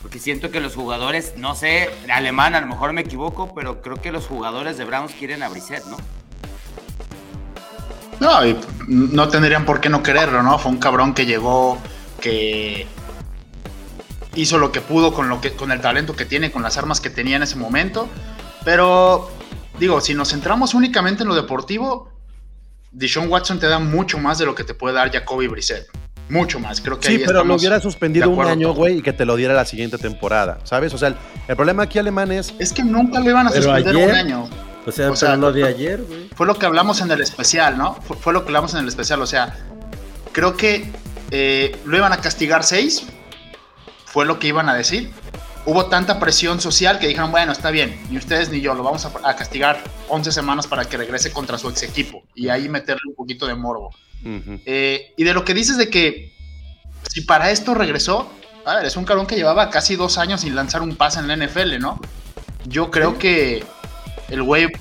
[0.00, 3.96] Porque siento que los jugadores, no sé, alemán, a lo mejor me equivoco, pero creo
[3.96, 5.96] que los jugadores de Browns quieren a Brissett, ¿no?
[8.20, 8.56] No, y
[8.88, 10.58] no tendrían por qué no quererlo, ¿no?
[10.58, 11.78] Fue un cabrón que llegó,
[12.20, 12.86] que
[14.34, 17.00] hizo lo que pudo con, lo que, con el talento que tiene, con las armas
[17.00, 18.08] que tenía en ese momento.
[18.64, 19.30] Pero,
[19.78, 22.10] digo, si nos centramos únicamente en lo deportivo,
[22.92, 25.86] Deshaun Watson te da mucho más de lo que te puede dar Jacoby Brissett.
[26.28, 26.80] Mucho más.
[26.80, 29.36] Creo que Sí, ahí pero lo hubiera suspendido un año, güey, y que te lo
[29.36, 30.92] diera la siguiente temporada, ¿sabes?
[30.92, 33.94] O sea, el, el problema aquí alemán es Es que nunca lo iban a suspender
[33.94, 34.48] ayer- un año.
[34.86, 36.28] O sea, O sea, pero lo de ayer, güey.
[36.34, 37.94] Fue lo que hablamos en el especial, ¿no?
[38.02, 39.20] Fue, fue lo que hablamos en el especial.
[39.20, 39.56] O sea,
[40.32, 40.90] creo que
[41.30, 43.04] eh, lo iban a castigar seis.
[44.04, 45.10] Fue lo que iban a decir.
[45.66, 49.04] Hubo tanta presión social que dijeron, bueno, está bien, ni ustedes ni yo, lo vamos
[49.04, 53.02] a, a castigar 11 semanas para que regrese contra su ex equipo y ahí meterle
[53.08, 53.90] un poquito de morbo.
[54.24, 54.60] Ujú.
[54.64, 56.32] Eh, y de lo que dices de que
[57.10, 58.30] si para esto regresó,
[58.64, 61.26] a ver, es un cabrón que llevaba casi dos años sin lanzar un pase en
[61.26, 62.00] la NFL, ¿no?
[62.66, 63.64] Yo creo que
[64.28, 64.72] el güey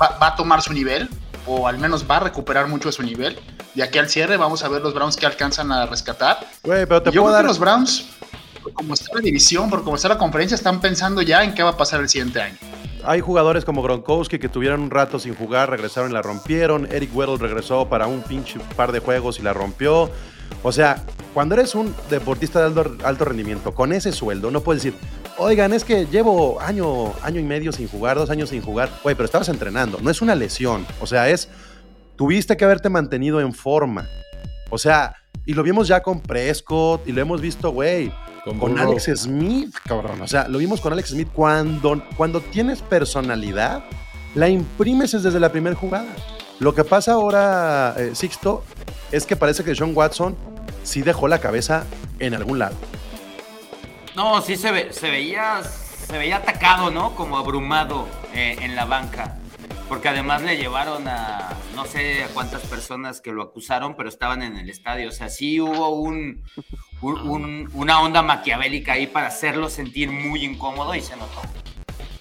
[0.00, 1.08] va, va a tomar su nivel,
[1.46, 3.38] o al menos va a recuperar mucho de su nivel.
[3.74, 6.40] De aquí al cierre vamos a ver los Browns que alcanzan a rescatar.
[6.62, 7.42] Güey, pero te Yo puedo creo dar...
[7.42, 8.06] que los Browns,
[8.62, 11.62] por como está la división, por como está la conferencia, están pensando ya en qué
[11.62, 12.56] va a pasar el siguiente año.
[13.04, 16.88] Hay jugadores como Gronkowski que tuvieron un rato sin jugar, regresaron y la rompieron.
[16.90, 20.10] Eric Weddle regresó para un pinche par de juegos y la rompió.
[20.62, 24.82] O sea, cuando eres un deportista de alto, alto rendimiento, con ese sueldo, no puedes
[24.82, 24.98] decir,
[25.38, 28.90] oigan, es que llevo año, año y medio sin jugar, dos años sin jugar.
[29.02, 30.86] Güey, pero estabas entrenando, no es una lesión.
[31.00, 31.48] O sea, es,
[32.16, 34.06] tuviste que haberte mantenido en forma.
[34.70, 35.14] O sea,
[35.46, 38.12] y lo vimos ya con Prescott y lo hemos visto, güey,
[38.44, 38.78] Con con.
[38.78, 40.20] Alex Smith, cabrón.
[40.20, 41.28] O sea, lo vimos con Alex Smith.
[41.32, 43.84] Cuando, cuando tienes personalidad,
[44.34, 46.14] la imprimes desde la primera jugada.
[46.60, 48.64] Lo que pasa ahora, eh, Sixto,
[49.12, 50.36] es que parece que Sean Watson
[50.82, 51.84] sí dejó la cabeza
[52.18, 52.74] en algún lado.
[54.16, 57.14] No, sí se, ve, se veía se veía atacado, ¿no?
[57.14, 59.36] Como abrumado eh, en la banca.
[59.88, 64.42] Porque además le llevaron a no sé a cuántas personas que lo acusaron, pero estaban
[64.42, 65.08] en el estadio.
[65.08, 66.42] O sea, sí hubo un,
[67.02, 71.40] un- un- una onda maquiavélica ahí para hacerlo sentir muy incómodo y se notó.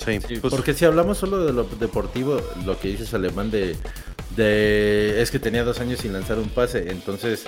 [0.06, 3.76] Sí, Sí, pues, porque si hablamos solo de lo deportivo, lo que dices alemán de,
[4.38, 7.46] de es que tenía dos años sin lanzar un pase, entonces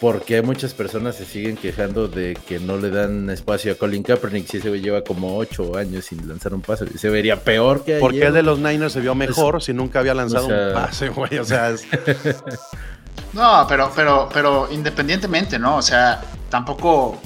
[0.00, 4.02] ¿por qué muchas personas se siguen quejando de que no le dan espacio a Colin
[4.02, 6.86] Kaepernick si ese güey lleva como ocho años sin lanzar un pase?
[6.98, 8.28] Se vería peor que ¿Por qué ayer.
[8.28, 11.08] el de los Niners se vio mejor si nunca había lanzado o sea- un pase,
[11.10, 11.38] güey?
[11.38, 11.84] O sea, es-
[13.32, 15.76] No, pero, pero, pero independientemente, ¿no?
[15.76, 17.18] O sea, tampoco,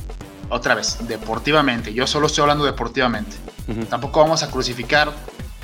[0.51, 3.37] otra vez, deportivamente, yo solo estoy hablando deportivamente.
[3.91, 5.13] Tampoco vamos a crucificar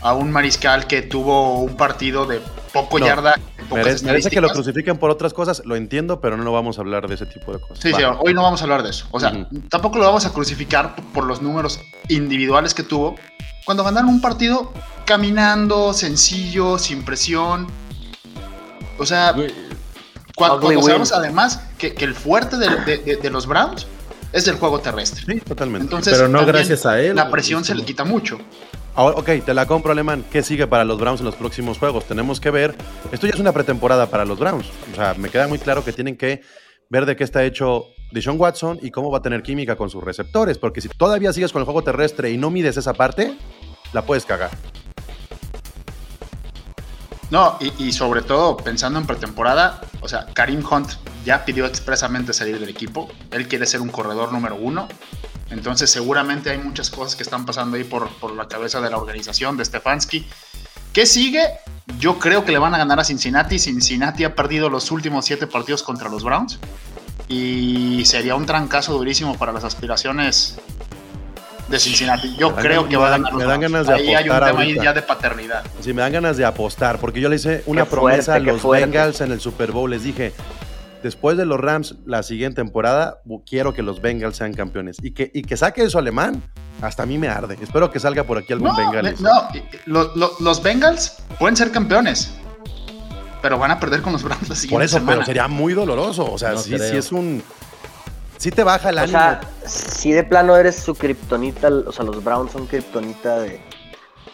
[0.03, 2.41] a un mariscal que tuvo un partido de
[2.73, 3.39] poco No, yarda,
[3.71, 7.07] merece, merece que lo crucifiquen por otras cosas, lo entiendo, pero no vamos a hablar
[7.09, 7.79] de ese tipo de cosas.
[7.81, 9.07] Sí, sí, hoy no vamos a hablar de eso.
[9.13, 13.15] O sea, tampoco lo vamos a crucificar por los números individuales que tuvo.
[13.65, 14.73] Cuando ganaron un partido
[15.05, 17.69] caminando, sencillo, sin presión.
[18.99, 19.35] O sea,
[20.35, 23.87] Cuando, cuando sabemos además que, que el fuerte de, de- de- de los Browns
[24.33, 25.23] es el juego terrestre.
[25.27, 25.85] Sí, totalmente.
[25.85, 28.39] Entonces, Pero no gracias a él, La presión es se le quita mucho.
[28.95, 30.23] Ahora, ok, te la compro, Alemán.
[30.31, 32.05] ¿Qué sigue para los Browns en los próximos juegos?
[32.05, 32.75] Tenemos que ver.
[33.11, 34.67] Esto ya es una pretemporada para los Browns.
[34.93, 36.43] O sea, me queda muy claro que tienen que
[36.91, 40.05] ver de qué está hecho Deshaun Watson y cómo va a tener química con sus
[40.05, 40.59] receptores.
[40.59, 43.35] Porque si todavía sigues con el juego terrestre y no mides esa parte,
[43.95, 44.51] la puedes cagar.
[47.31, 50.91] No, y, y sobre todo pensando en pretemporada, o sea, Karim Hunt
[51.25, 53.09] ya pidió expresamente salir del equipo.
[53.31, 54.87] Él quiere ser un corredor número uno.
[55.53, 58.97] Entonces seguramente hay muchas cosas que están pasando ahí por, por la cabeza de la
[58.97, 60.27] organización de Stefanski.
[60.95, 61.43] ¿Qué sigue?
[61.99, 63.59] Yo creo que le van a ganar a Cincinnati.
[63.59, 66.59] Cincinnati ha perdido los últimos siete partidos contra los Browns.
[67.29, 70.57] Y sería un trancazo durísimo para las aspiraciones
[71.69, 72.35] de Cincinnati.
[72.37, 73.73] Yo Me creo que va a ganar los me dan Browns.
[73.73, 75.65] ganas de Ahí hay un apostar tema ahí ya de paternidad.
[75.81, 78.53] Sí, me dan ganas de apostar, porque yo le hice una Qué promesa fuerte, a
[78.53, 78.63] los.
[78.63, 79.91] Bengals en el Super Bowl.
[79.91, 80.33] Les dije,
[81.03, 84.97] después de los Rams, la siguiente temporada, quiero que los Bengals sean campeones.
[85.03, 86.43] Y que, y que saque eso alemán,
[86.81, 87.59] hasta a mí me arde.
[87.61, 89.15] Espero que salga por aquí algún No, Bengal.
[89.21, 89.49] no,
[89.87, 92.33] lo- lo- los Bengals pueden ser campeones,
[93.41, 95.13] pero van a perder con los Browns la siguiente Por eso, semana.
[95.17, 96.31] pero sería muy doloroso.
[96.31, 97.43] O sea, No sí, es un...
[98.39, 99.19] Sí te baja el O ánimo.
[99.19, 103.61] sea, si de plano eres su kriptonita, o sea, los Browns son kriptonita de,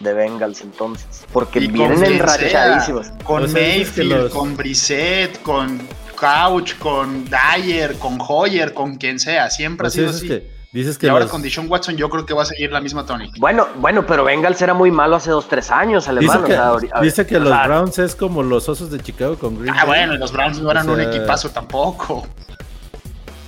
[0.01, 1.27] de Bengals entonces.
[1.31, 3.09] Porque Y vienen enrachadísimos.
[3.25, 5.79] Con O Mayfield, los- con Brissett, con
[6.19, 9.51] Couch, con Dyer, con Hoyer, con quien sea.
[9.51, 10.29] Siempre pues ha sido así.
[10.29, 12.73] que, dices y que ahora los- con Dishon Watson yo creo que va a seguir
[12.73, 13.35] la misma tónica.
[13.39, 16.39] Bueno, bueno, pero Bengals era muy malo hace dos, tres años, dice alemán.
[16.45, 18.91] que, o sea, ahori- a ver, dice que los sea, Browns es como los osos
[18.91, 19.87] de Chicago con Green Ah, Bay.
[20.01, 22.27] bueno, y los Browns no eran O un equipazo tampoco.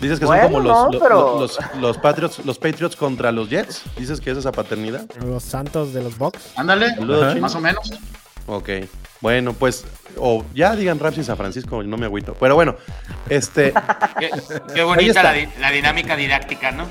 [0.01, 3.31] Dices que Bueno, son como los, no, los- pero- los, los Patriots, los Patriots contra
[3.33, 3.83] los Jets.
[3.99, 5.05] Dices que es esa paternidad.
[5.23, 6.53] Los Santos de los Bucks.
[6.57, 6.97] Ándale,
[7.39, 7.93] más o menos.
[8.51, 8.69] Ok.
[9.21, 9.85] Bueno, pues,
[10.17, 12.35] o ya digan Rams y San Francisco, no me agüito.
[12.41, 12.75] Pero bueno,
[13.29, 13.73] este,
[14.75, 16.87] Qué, bonita la, la dinámica didáctica, ¿no?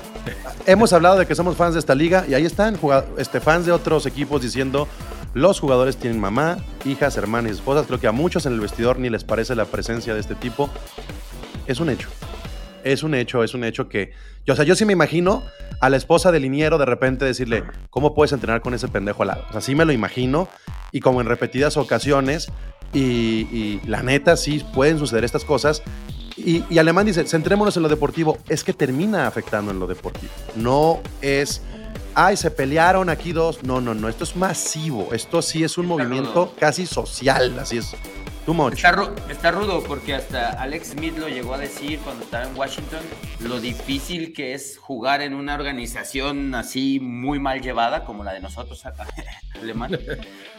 [0.66, 2.78] hemos hablado de que somos fans de esta liga y ahí están
[3.18, 4.88] este, fans de otros equipos diciendo
[5.34, 7.86] los jugadores tienen mamá, hijas, hermanas y esposas.
[7.86, 10.70] Creo que a muchos en el vestidor ni les parece la presencia de este tipo.
[11.66, 12.08] Es un hecho.
[12.84, 14.12] Es un hecho, es un hecho que.
[14.46, 15.42] yo, O sea, yo sí me imagino
[15.80, 19.28] a la esposa del liniero de repente decirle, ¿cómo puedes entrenar con ese pendejo al
[19.28, 19.44] lado?
[19.50, 20.48] O sea, sí me lo imagino
[20.92, 22.50] y como en repetidas ocasiones
[22.92, 25.82] y, y la neta sí pueden suceder estas cosas.
[26.36, 28.38] Y, y Alemán dice, centrémonos en lo deportivo.
[28.48, 30.32] Es que termina afectando en lo deportivo.
[30.56, 31.62] No es,
[32.14, 33.62] ay, se pelearon aquí dos.
[33.62, 34.08] No, no, no.
[34.08, 35.08] Esto es masivo.
[35.12, 37.58] Esto sí es un movimiento casi social.
[37.58, 37.94] Así es.
[38.46, 38.74] Too much.
[38.74, 42.56] Está, ru- está rudo porque hasta Alex Smith lo llegó a decir cuando estaba en
[42.56, 43.00] Washington,
[43.40, 48.40] lo difícil que es jugar en una organización así muy mal llevada como la de
[48.40, 49.06] nosotros acá,
[49.60, 49.98] alemán.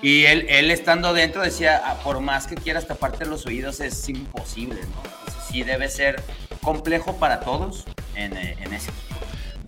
[0.01, 4.07] Y él, él estando dentro decía, "Ah, por más que quieras taparte los oídos es
[4.09, 5.27] imposible, ¿no?
[5.27, 6.21] Eso sí debe ser
[6.61, 9.15] complejo para todos en, eh, en ese equipo.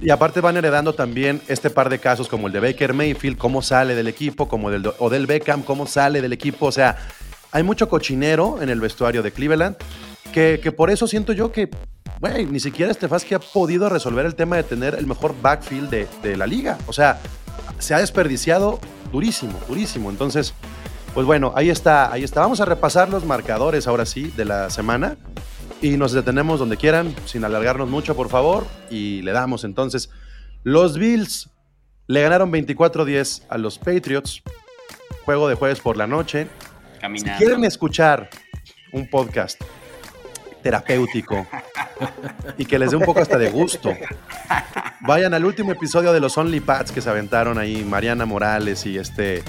[0.01, 3.61] Y aparte van heredando también este par de casos como el de Baker Mayfield, cómo
[3.61, 6.65] sale del equipo, como del o del Beckham, cómo sale del equipo.
[6.65, 6.97] O sea,
[7.53, 9.77] hay mucho cochinero en el vestuario de Cleveland,
[10.33, 11.69] que, que por eso siento yo que,
[12.19, 16.07] güey, ni siquiera Stefanski ha podido resolver el tema de tener el mejor backfield de,
[16.23, 16.79] de la liga.
[16.87, 17.19] O sea,
[17.77, 18.79] se ha desperdiciado
[19.11, 20.09] durísimo, durísimo.
[20.09, 20.55] Entonces,
[21.13, 22.41] pues bueno, ahí está, ahí está.
[22.41, 25.17] Vamos a repasar los marcadores ahora sí de la semana.
[25.79, 28.65] Y nos detenemos donde quieran, sin alargarnos mucho, por favor.
[28.89, 30.09] Y le damos entonces.
[30.63, 31.49] Los Bills
[32.07, 34.41] le ganaron 24-10 a los Patriots.
[35.25, 36.47] Juego de jueves por la noche.
[37.15, 38.29] Si quieren escuchar
[38.93, 39.61] un podcast
[40.61, 41.45] terapéutico,
[42.57, 43.93] y que les dé un poco hasta de gusto.
[45.01, 48.97] Vayan al último episodio de los Only Pats que se aventaron ahí, Mariana Morales y
[48.97, 49.43] este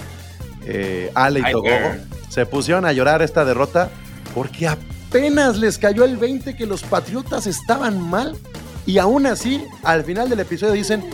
[0.67, 1.95] eh, Ale y Togogo.
[2.29, 3.89] Se pusieron a llorar esta derrota
[4.35, 8.37] porque apenas les cayó el 20 que los Patriotas estaban mal
[8.85, 11.09] y aún así, al final del episodio dicen,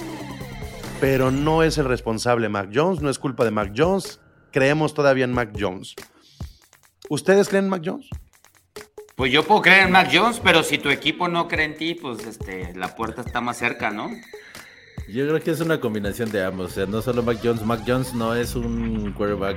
[1.00, 5.24] pero no es el responsable Mac Jones, no es culpa de Mac Jones, creemos todavía
[5.24, 5.94] en Mac Jones.
[7.10, 8.06] ¿Ustedes creen en Mac Jones?
[9.16, 11.94] Pues yo puedo creer en Mac Jones, pero si tu equipo no cree en ti,
[11.94, 14.08] pues este, la puerta está más cerca, ¿no?
[15.08, 16.70] Yo creo que es una combinación de ambos.
[16.70, 17.64] O sea, no solo Mac Jones.
[17.66, 19.56] Mac Jones no es un quarterback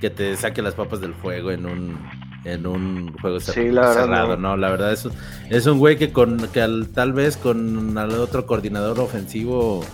[0.00, 1.98] que te saque las papas del fuego en un,
[2.44, 4.36] en un juego Sí, la verdad, cerrado.
[4.36, 4.50] no.
[4.50, 5.12] No, la verdad es, un-
[5.50, 9.84] es un güey que con que al- tal vez con al otro coordinador ofensivo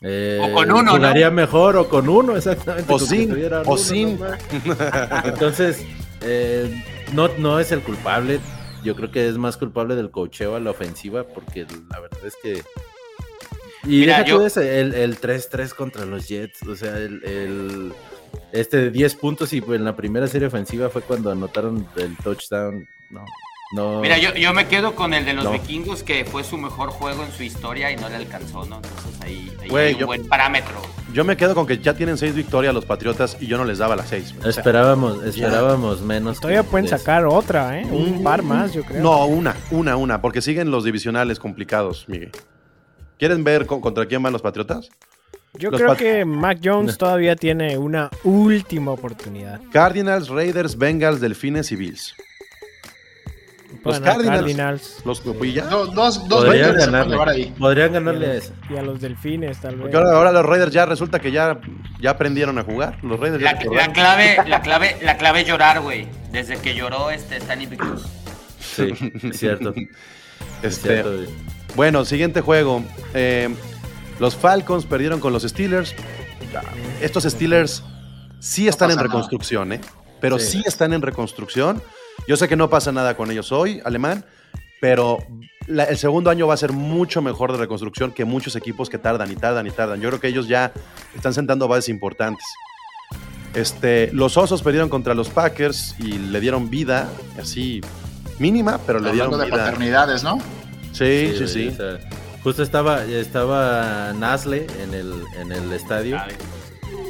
[0.00, 0.90] eh, O con uno, ¿no?
[0.92, 2.90] jugaría mejor o con uno, exactamente.
[2.92, 4.18] O sin, o uno sin.
[4.18, 4.38] nomás.
[5.24, 5.84] Entonces,
[6.22, 8.40] eh, no, no es el culpable.
[8.84, 12.34] Yo creo que es más culpable del cocheo a la ofensiva, porque la verdad es
[12.42, 12.62] que.
[13.84, 16.62] Y Mira, deja yo- el el 3-3 contra los Jets.
[16.64, 17.92] O sea, el, el-
[18.52, 22.86] este de 10 puntos y en la primera serie ofensiva fue cuando anotaron el touchdown.
[23.10, 23.24] No,
[23.72, 24.00] no.
[24.00, 25.52] Mira, yo, yo me quedo con el de los No.
[25.52, 28.76] vikingos, que fue su mejor juego en su historia y no le alcanzó, ¿no?
[28.76, 30.80] Entonces ahí, hay un yo- buen parámetro.
[31.12, 33.78] Yo me quedo con que ya tienen seis victorias los Patriotas y yo no les
[33.78, 34.34] daba las seis.
[34.38, 36.38] O sea, Esperábamos, esperábamos menos.
[36.38, 37.86] Todavía pueden sacar otra, ¿eh?
[37.90, 39.02] Un par más, yo creo.
[39.02, 42.30] No, una, una, una, porque siguen los divisionales complicados, Miguel.
[43.18, 44.90] ¿Quieren ver con- contra quién van los Patriotas?
[45.54, 49.60] Yo los creo Pat- que Mac Jones todavía tiene una última oportunidad.
[49.72, 52.14] Cardinals, Raiders, Bengals, Delfines y Bills.
[53.84, 54.38] Los Cardinals.
[54.40, 55.22] Cardinals Los
[55.54, 55.64] ya.
[55.66, 57.52] Dos dos Podrían ganarle.
[57.58, 58.52] Podrían ganarle a ese.
[58.70, 59.82] y a los Delfines, tal vez.
[59.82, 61.60] Porque ahora, ahora los Raiders ya resulta que ya,
[62.00, 62.98] ya aprendieron a jugar.
[63.02, 66.06] Los Raiders ya La, se la clave, la clave, la clave es llorar, güey.
[66.32, 68.02] Desde que lloró este Stanley Cruz.
[68.60, 69.70] Sí, es cierto.
[70.62, 71.28] es Este, cierto, güey.
[71.76, 72.82] Bueno, siguiente juego.
[73.14, 73.48] Eh,
[74.18, 75.94] los Falcons perdieron con los Steelers.
[77.00, 77.84] Estos Steelers
[78.40, 79.06] sí están en nada.
[79.08, 79.80] reconstrucción, ¿eh?
[80.20, 80.58] Pero Sí.
[80.58, 80.62] sí.
[80.66, 81.82] están en reconstrucción.
[82.28, 84.22] Yo sé que no pasa nada con ellos hoy, alemán,
[84.82, 85.18] pero
[85.66, 88.98] la- el segundo año va a ser mucho mejor de reconstrucción que muchos equipos que
[88.98, 90.00] tardan y tardan y tardan.
[90.02, 90.70] Yo creo que ellos ya
[91.16, 92.44] están sentando bases importantes.
[93.54, 97.08] Este, los Osos perdieron contra los Packers y le dieron vida,
[97.40, 97.80] así
[98.38, 99.64] mínima, pero le dieron Hablando de vida.
[99.64, 100.38] paternidades, ¿no?
[100.92, 101.68] Sí, sí, sí.
[101.68, 101.98] o sea,
[102.42, 106.36] justo estaba, estaba Nasle en el, en el estadio ¿sabes?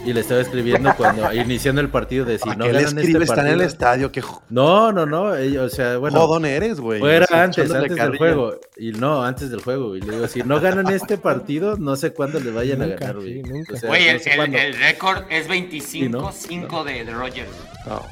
[0.08, 2.98] Y le estaba escribiendo cuando iniciando el partido de si ¿Para no qué le ganan
[2.98, 3.22] escribes?
[3.22, 5.24] este Está en el estadio, qué jo- No, no, no,
[5.62, 7.00] o sea, bueno, jodón eres, güey.
[7.00, 8.54] Fuera O sea, antes, antes del juego.
[8.76, 9.96] Y no, antes del juego.
[9.96, 13.16] Y le digo, si no ganan este partido, no sé cuándo le vayan a ganar,
[13.16, 13.34] güey.
[13.34, 13.74] sí, nunca.
[13.74, 16.84] O sea, Güey, no el, sé el- el récord es 25-5 Sí, ¿no?
[16.84, 17.50] de, de Rogers.
[17.86, 18.02] No,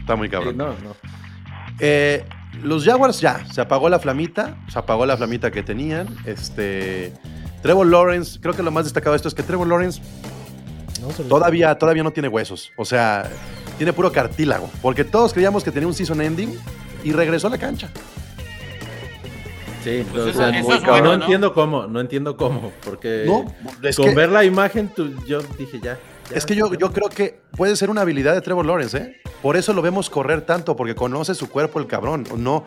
[0.00, 0.56] está muy Sí, cabrón.
[0.56, 0.96] no, no.
[1.80, 2.24] Eh,
[2.62, 6.06] los Jaguars ya, se apagó la flamita, se apagó la flamita que tenían.
[6.26, 7.12] Este,
[7.62, 10.00] Trevor Lawrence, creo que lo más destacado de esto es que Trevor Lawrence
[11.02, 12.72] No, todavía, todavía no tiene huesos.
[12.76, 13.28] O sea,
[13.76, 14.70] tiene puro cartílago.
[14.80, 16.56] Porque todos creíamos que tenía un season ending
[17.04, 17.90] y regresó a la cancha.
[19.84, 21.12] Sí, Pues o eso- sea, muy bueno, no ¿no?
[21.14, 22.70] entiendo cómo, no entiendo cómo.
[22.84, 25.98] Porque No, es con que, ver la imagen, tú- yo dije ya.
[26.30, 29.16] ya, es que yo, yo creo que puede ser una habilidad de Trevor Lawrence, ¿eh?
[29.42, 32.24] Por eso lo vemos correr tanto, porque conoce su cuerpo el cabrón.
[32.30, 32.64] o No,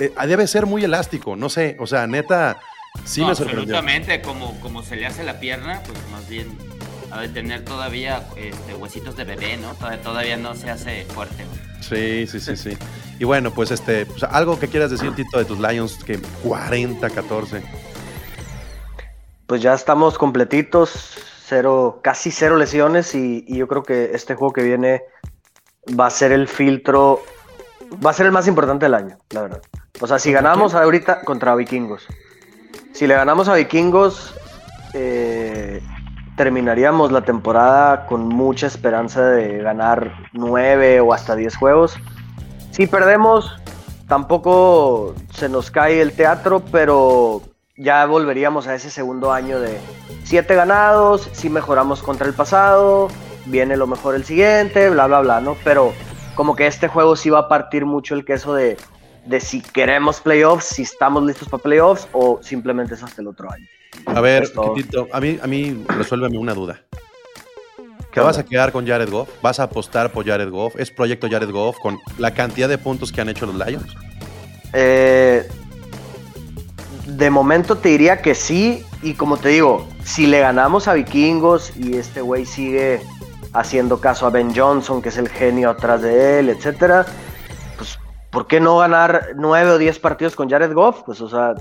[0.00, 1.76] eh, debe ser muy elástico, no sé.
[1.78, 2.58] O sea, neta,
[3.04, 3.76] sí No, me sorprendió.
[3.76, 6.48] absolutamente, como, como se le hace la pierna, pues más bien
[7.16, 9.74] ha de tener todavía este, huesitos de bebé, ¿no?
[10.02, 11.44] Todavía, no se hace fuerte.
[11.44, 11.58] güey.
[11.80, 12.78] Sí, sí, sí, sí.
[13.18, 17.62] Y bueno, pues este, pues, algo que quieras decir, Tito, de tus Lions, que 40-14.
[19.46, 24.52] Pues ya estamos completitos, cero, casi cero lesiones y, y yo creo que este juego
[24.52, 25.02] que viene
[25.98, 27.22] va a ser el filtro,
[28.04, 29.62] va a ser el más importante del año, la verdad.
[30.00, 32.06] O sea, si ganamos ahorita contra vikingos,
[32.92, 34.34] si le ganamos a vikingos,
[34.94, 35.80] eh,
[36.36, 41.96] terminaríamos la temporada con mucha esperanza de ganar nueve o hasta 10 juegos.
[42.70, 43.56] Si perdemos,
[44.06, 47.42] tampoco se nos cae el teatro, pero
[47.76, 49.78] ya volveríamos a ese segundo año de
[50.24, 53.08] siete ganados, si mejoramos contra el pasado,
[53.46, 55.56] viene lo mejor el siguiente, bla, bla, bla, ¿no?
[55.64, 55.92] Pero
[56.34, 58.76] como que este juego sí va a partir mucho el queso de,
[59.24, 63.50] de si queremos playoffs, si estamos listos para playoffs o simplemente es hasta el otro
[63.50, 63.66] año.
[64.04, 64.52] A ver,
[65.12, 66.80] a mí, a mí resuélveme una duda.
[68.16, 69.28] ¿Qué ¿Te vas a quedar con Jared Goff?
[69.42, 70.74] ¿Vas a apostar por Jared Goff?
[70.78, 73.94] ¿Es proyecto Jared Goff con la cantidad de puntos que han hecho los Lions?
[74.72, 75.46] Eh,
[77.06, 81.76] de momento te diría que sí, y como te digo, si le ganamos a Vikingos
[81.76, 83.00] y este güey sigue
[83.52, 87.06] haciendo caso a Ben Johnson, que es el genio atrás de él, etcétera,
[87.76, 87.98] pues
[88.30, 91.02] ¿por qué no ganar nueve o diez partidos con Jared Goff?
[91.04, 91.54] Pues, o sea,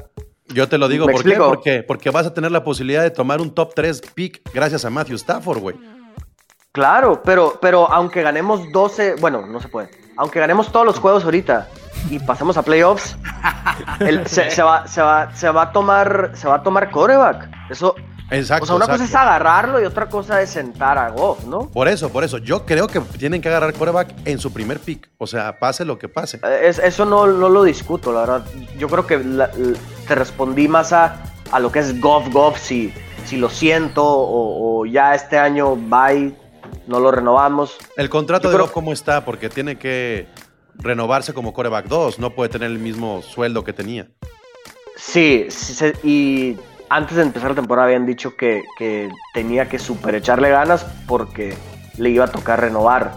[0.49, 1.05] Yo te lo digo.
[1.47, 4.89] Porque, porque vas a tener la posibilidad de tomar un top 3 pick gracias a
[4.89, 5.75] Matthew Stafford, güey.
[6.71, 9.89] claro, pero, pero aunque ganemos 12, bueno, no se puede.
[10.17, 11.67] Aunque ganemos todos los juegos ahorita
[12.09, 13.17] y pasemos a playoffs,
[13.99, 17.49] el- se, se va, se, va, se va a tomar, se va a tomar coreback.
[17.69, 17.95] Eso,
[18.31, 18.63] Exacto.
[18.63, 21.69] o sea, una cosa es agarrarlo y otra cosa es sentar a Goff, ¿no?
[21.69, 22.39] Por eso, por eso.
[22.39, 25.09] Yo creo que tienen que agarrar coreback en su primer pick.
[25.17, 26.39] O sea, pase lo que pase.
[26.61, 28.45] Es- eso no, no lo discuto, la verdad.
[28.77, 29.51] Yo creo que la-
[30.07, 31.21] te respondí más a,
[31.51, 32.91] a lo que es Goff Goff, si,
[33.25, 36.35] si lo siento o, o ya este año bye,
[36.87, 37.77] no lo renovamos.
[37.95, 39.23] El contrato Yo de Goff, ¿cómo está?
[39.23, 40.27] Porque tiene que
[40.75, 42.17] renovarse como coreback 2.
[42.19, 44.07] No puede tener el mismo sueldo que tenía.
[44.97, 45.47] Sí,
[46.03, 46.57] y
[46.95, 51.53] antes de empezar la temporada habían dicho que, que tenía que super echarle ganas porque
[51.97, 53.15] le iba a tocar renovar.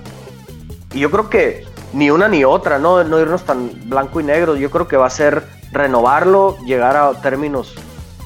[0.92, 3.04] Y yo creo que ni una ni otra, ¿no?
[3.04, 4.56] No irnos tan blanco y negro.
[4.56, 7.74] Yo creo que va a ser renovarlo, llegar a términos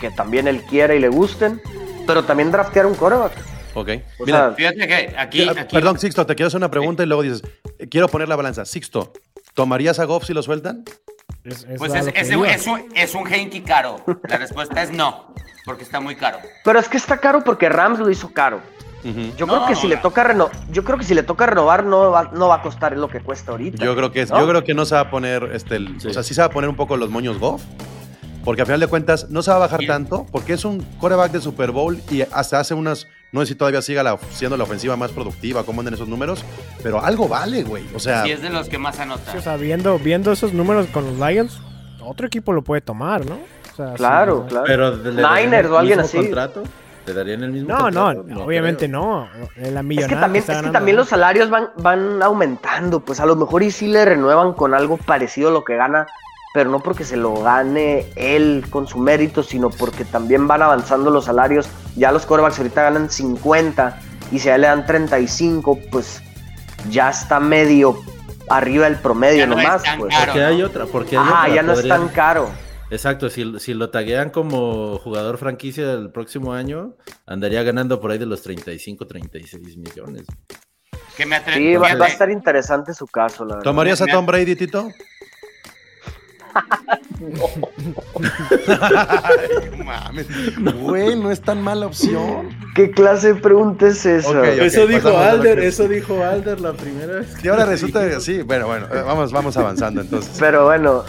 [0.00, 1.61] que también él quiera y le gusten,
[2.07, 3.32] pero también draftear un coreback.
[3.74, 3.88] Ok.
[4.20, 7.07] O Mira, sea, Fíjate que aquí, aquí perdón, Sixto, te quiero hacer una pregunta y
[7.07, 7.42] luego dices,
[7.78, 8.64] eh, quiero poner la balanza.
[8.64, 9.12] Sixto,
[9.55, 10.82] ¿tomarías a Goff si lo sueltan?
[11.45, 13.97] Es, es pues es, es, un, es un Heinke caro.
[14.28, 15.34] La respuesta es no,
[15.64, 16.38] porque está muy caro.
[16.64, 18.61] pero es que está caro porque Rams lo hizo caro.
[19.36, 20.03] Yo No, creo que si le no.
[20.03, 22.97] toca reno yo creo que si le toca renovar no va, no va a costar
[22.97, 23.84] lo que cuesta ahorita.
[23.84, 24.38] Yo creo que es, ¿no?
[24.38, 26.07] yo creo que no se va a poner, este, el- Sí.
[26.09, 27.64] o sea, sí se va a poner un poco los moños Goff,
[28.45, 29.88] porque a final de cuentas no se va a bajar Sí.
[29.88, 33.54] tanto, porque es un coreback de Super Bowl y hasta hace unas, no sé si
[33.54, 36.44] todavía siga la- siendo la ofensiva más productiva, cómo andan esos números,
[36.82, 37.84] pero algo vale, güey.
[37.94, 39.32] O sea, Si es de los que más anota.
[39.32, 41.60] Sí, o sea, viendo, viendo esos números con los Lions,
[42.00, 43.38] otro equipo lo puede tomar, ¿no?
[43.72, 44.64] O sea, Claro, sí, claro.
[44.66, 46.26] Pero ¿le darían Niners o alguien mismo así.
[46.28, 46.62] contrato?
[47.06, 48.44] ¿Le darían el mismo No, no, contrato?
[48.44, 49.00] obviamente creo.
[49.00, 49.28] no.
[49.56, 51.02] La Es que también, es que también ¿no?
[51.02, 54.98] los salarios van, van aumentando, pues a lo mejor y sí le renuevan con algo
[54.98, 56.06] parecido a lo que gana,
[56.55, 61.11] pero no porque se lo gane él con su mérito, sino porque también van avanzando
[61.11, 61.68] los salarios.
[61.96, 63.98] Ya los corebacks ahorita ganan 50
[64.30, 66.22] y si a él le dan 35, pues
[66.90, 67.98] ya está medio
[68.48, 69.82] arriba del promedio Ya no es nomás.
[69.98, 70.14] pues.
[70.14, 70.26] caro.
[70.26, 72.50] Porque hay otra, porque hay Ajá, otra, ya no es tan caro.
[72.90, 76.94] Exacto, si, si lo taguean como jugador franquicia del próximo año,
[77.26, 80.26] andaría ganando por ahí de los 35, 36 millones.
[81.16, 83.64] Que me Sí, va, va a estar interesante su caso, la verdad.
[83.64, 84.88] ¿tomarías a Tom Brady, Tito?
[88.80, 90.26] Ay, mames.
[90.80, 92.48] Güey, no es tan mala opción.
[92.74, 94.28] ¿Qué clase de pregunta es esa?
[94.30, 94.44] Ok, ok.
[94.61, 97.44] eso dijo a Alder, que- eso dijo Alder la primera vez.
[97.44, 100.36] Y ahora resulta que sí, bueno, bueno, eh, vamos, vamos avanzando entonces.
[100.38, 101.05] Pero bueno,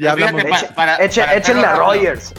[0.00, 0.50] Ya Fíjate, hablamos.
[0.50, 1.74] pa- eche- para- eche- para échenle a.
[1.74, 2.32] Rogers.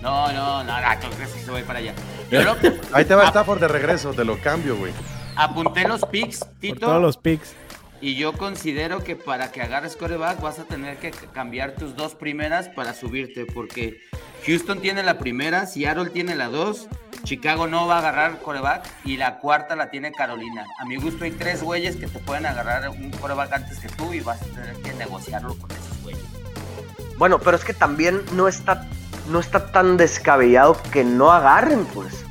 [0.00, 1.94] No, no, no, no, ¿tú crees que se voy para allá?
[2.30, 2.54] Pero
[2.92, 4.92] Ahí te va ap- Stafford de regreso, te lo cambio, güey.
[5.36, 6.86] apunté los picks, Por Tito.
[6.86, 7.54] todos los picks.
[8.02, 12.16] Y yo considero que para que agarres coreback vas a tener que cambiar tus dos
[12.16, 14.00] primeras para subirte, porque
[14.44, 16.88] Houston tiene la primera, Seattle tiene la dos,
[17.22, 20.66] Chicago no va a agarrar coreback y la cuarta la tiene Carolina.
[20.80, 24.12] A mi gusto hay tres güeyes que te pueden agarrar un coreback antes que tú
[24.12, 26.24] y vas a tener que negociarlo con esos güeyes.
[27.18, 28.88] Bueno, pero es que también no está,
[29.30, 32.24] no está tan descabellado que no agarren, pues.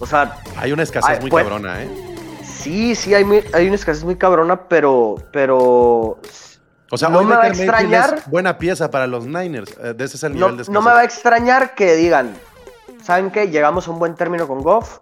[0.00, 2.05] O sea, Hay una escasez muy pues- cabrona, ¿eh?
[2.66, 6.18] Sí, sí, hay, muy- hay una escasez muy cabrona, pero, pero
[6.90, 8.22] O sea, No me va a extrañar.
[8.26, 9.72] buena pieza para los Niners.
[9.82, 12.34] eh, De ese es el no, nivel de no me va a extrañar que digan,
[13.02, 13.48] ¿saben qué?
[13.48, 14.98] Llegamos a un buen término con Goff,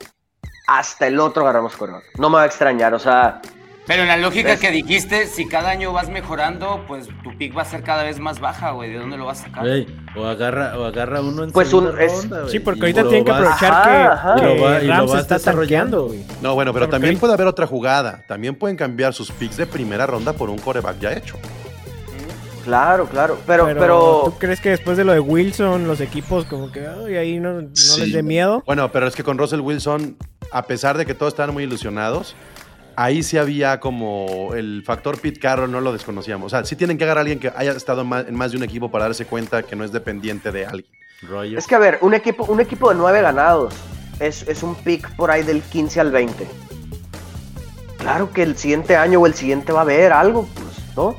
[0.66, 2.04] hasta el otro agarramos coreback.
[2.18, 3.40] No me va a extrañar, o sea,
[3.86, 4.60] Pero en la lógica ¿Ves?
[4.60, 8.18] que dijiste, si cada año vas mejorando, pues tu pick va a ser cada vez
[8.18, 8.90] más baja, güey.
[8.90, 9.62] ¿De dónde lo vas a sacar?
[9.66, 12.80] Güey, o agarra, o agarra uno en Pues segunda un- es- ronda, güey, Sí, porque
[12.80, 14.34] y ahorita tienen que aprovechar Ajá, que, ajá.
[14.36, 16.06] que Y lo va- y lo Rams vas está desarrollando.
[16.06, 16.24] güey.
[16.40, 18.24] No, bueno, pero también puede haber otra jugada.
[18.26, 21.36] También pueden cambiar sus picks de primera ronda por un coreback ya hecho.
[22.64, 23.38] claro, claro.
[23.46, 26.86] Pero, Pero, pero, ¿tú crees que después de lo de Wilson, los equipos como que
[26.86, 28.00] ay, ahí no, no Sí.
[28.00, 28.62] les dé miedo?
[28.66, 30.16] Bueno, pero es que con Russell Wilson,
[30.50, 32.34] a pesar de que todos estaban muy ilusionados,
[32.96, 36.46] ahí sí había como el factor Pete Carroll, no lo desconocíamos.
[36.46, 38.50] O sea, sí tienen que agarrar a alguien que haya estado en más, en más
[38.52, 40.86] de un equipo para darse cuenta que no es dependiente de alguien.
[41.56, 43.74] Es que a ver, un equipo, un equipo de nueve ganados
[44.20, 46.46] es, es un pick por ahí del 15 al 20.
[47.98, 51.16] Claro que el siguiente año o el siguiente va a haber algo, pues, ¿no?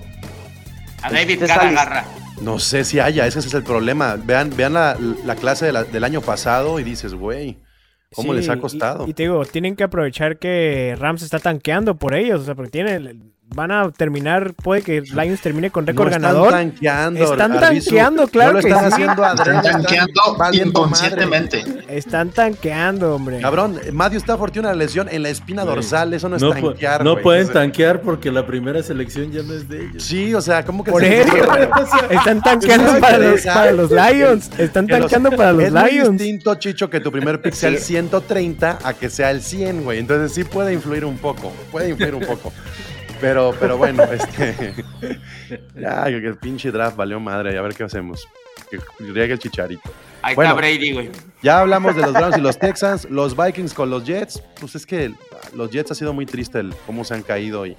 [1.01, 2.05] A David Carr agarra.
[2.41, 4.17] No sé si haya, ese es el problema.
[4.21, 7.57] Vean, vean la, la clase de la- del año pasado y dices, güey,
[8.15, 9.07] ¿cómo Sí, les ha y- costado?
[9.07, 12.71] Y, te digo, tienen que aprovechar que Rams está tanqueando por ellos, o sea, porque
[12.71, 13.15] tiene,
[13.53, 16.49] van a terminar, puede que Lions termine con No récord están ganador.
[16.51, 17.23] tanqueando.
[17.23, 17.85] Están Arbizu.
[17.85, 18.93] tanqueando, claro No lo que están sí.
[18.93, 20.21] haciendo Están tanqueando
[20.51, 21.63] inconscientemente.
[21.87, 23.39] Están tanqueando, hombre.
[23.39, 26.13] Cabrón, Matthew Stafford tiene una lesión en la espina dorsal.
[26.13, 29.69] Eso no es No, tanquear, no pueden tanquear porque la primera selección ya no es
[29.69, 30.03] de ellos.
[30.03, 31.33] Sí, o sea, ¿cómo que Por se- eso,
[32.09, 34.49] están tanqueando para los, sí, para los Lions.
[34.57, 36.11] Están tanqueando para los es Lions.
[36.17, 37.85] distinto, Chicho, que tu primer pick sea el Sí.
[37.95, 39.99] 130 a que sea el 100, güey.
[39.99, 41.53] Entonces sí puede influir un poco.
[41.71, 42.51] Puede influir un poco.
[43.21, 44.73] Pero, pero bueno, este.
[45.75, 47.57] Ya, que el pinche draft valió madre.
[47.57, 48.27] A ver qué hacemos.
[48.69, 48.79] Que
[49.13, 49.81] llegue el chicharito.
[50.21, 50.51] Ahí Bueno.
[50.51, 51.09] está Brady, güey.
[51.43, 54.41] Ya hablamos de los Browns y los Texans, los Vikings con los Jets.
[54.59, 55.13] Pues es que
[55.53, 57.75] los Jets ha sido muy triste el cómo se han caído y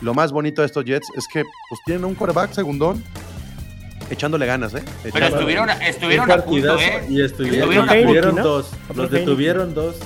[0.00, 3.02] lo más bonito de estos Jets es que pues tienen un quarterback segundón
[4.10, 4.82] echándole ganas, ¿eh?
[5.12, 7.04] Pero estuvieron, estuvieron a punto, ¿eh?
[7.10, 8.42] Y estuvieron, Estuvieron los a punto.
[8.48, 8.70] dos.
[8.96, 9.96] Los detuvieron dos.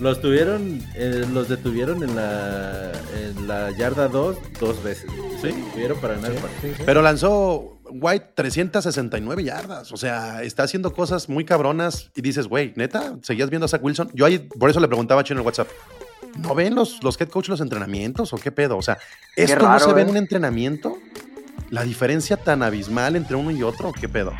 [0.00, 5.10] Los tuvieron, eh, los detuvieron en la, en la yarda 2 dos veces.
[5.42, 6.74] Sí, tuvieron para ganar el partido.
[6.86, 9.90] Pero lanzó White 369 yardas.
[9.92, 13.82] O sea, está haciendo cosas muy cabronas y dices, güey, neta, ¿seguías viendo a Zach
[13.82, 14.10] Wilson?
[14.14, 15.68] Yo ahí, por eso le preguntaba a Chino en el WhatsApp.
[16.38, 18.76] ¿No ven los, los head coach los entrenamientos o qué pedo?
[18.76, 18.98] O sea,
[19.34, 20.10] ¿esto no se ve en ¿eh?
[20.12, 20.98] un entrenamiento?
[21.70, 23.92] ¿La diferencia tan abismal entre uno y otro?
[23.92, 24.32] ¿Qué pedo?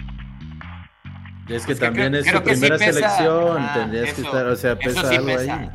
[1.49, 3.57] Es que Pues que también creo- es su sí primera selección.
[3.59, 5.55] Ah, tendrías que estar, o sea, pesa sí algo pesa.
[5.55, 5.71] ahí.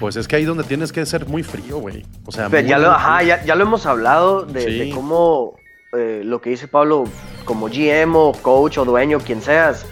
[0.00, 2.06] Pues es que ahí donde tienes que ser muy frío, güey.
[2.24, 4.78] O sea, Pero ya, lo, ajá, ya, ya lo hemos hablado de, Sí.
[4.78, 5.56] de cómo
[5.96, 7.04] eh, lo que dice Pablo,
[7.46, 9.86] como GM o coach o dueño, quien seas,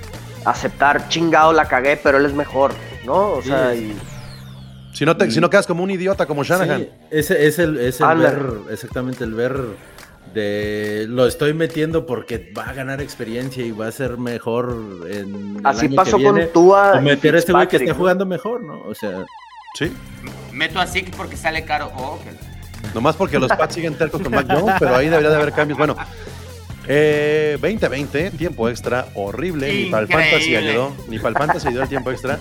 [0.44, 2.72] aceptar chingado la cagué, pero él es mejor,
[3.04, 3.30] ¿no?
[3.32, 3.94] O sea, Sí.
[4.92, 6.80] y, Si no, te, si no quedas como un idiota como Shanahan.
[6.82, 9.58] Sí, ese es el, es el ver, exactamente el ver
[10.34, 15.56] de lo estoy metiendo porque va a ganar experiencia y va a ser mejor en
[15.58, 17.94] el así año pasó que viene, con Tua o meter a este güey que está
[17.94, 18.82] jugando mejor, ¿no?
[18.82, 19.24] O sea,
[19.76, 19.92] Sí.
[20.52, 21.92] Meto a Zeke porque sale caro.
[21.96, 22.94] Oh, ok.
[22.94, 25.76] Nomás porque los Pats siguen tercos con Mac Jones, pero ahí debería de haber cambios.
[25.76, 25.96] Bueno,
[26.88, 29.70] eh, 2020, tiempo extra, horrible.
[29.70, 30.96] Ni para el Fantasy ayudó.
[31.08, 32.38] Ni para el Fantasy ayudó el tiempo extra.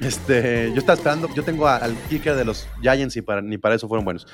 [0.00, 3.56] Este, yo estaba esperando, yo tengo a- al kicker de los Giants y para, ni
[3.58, 4.26] para eso fueron buenos.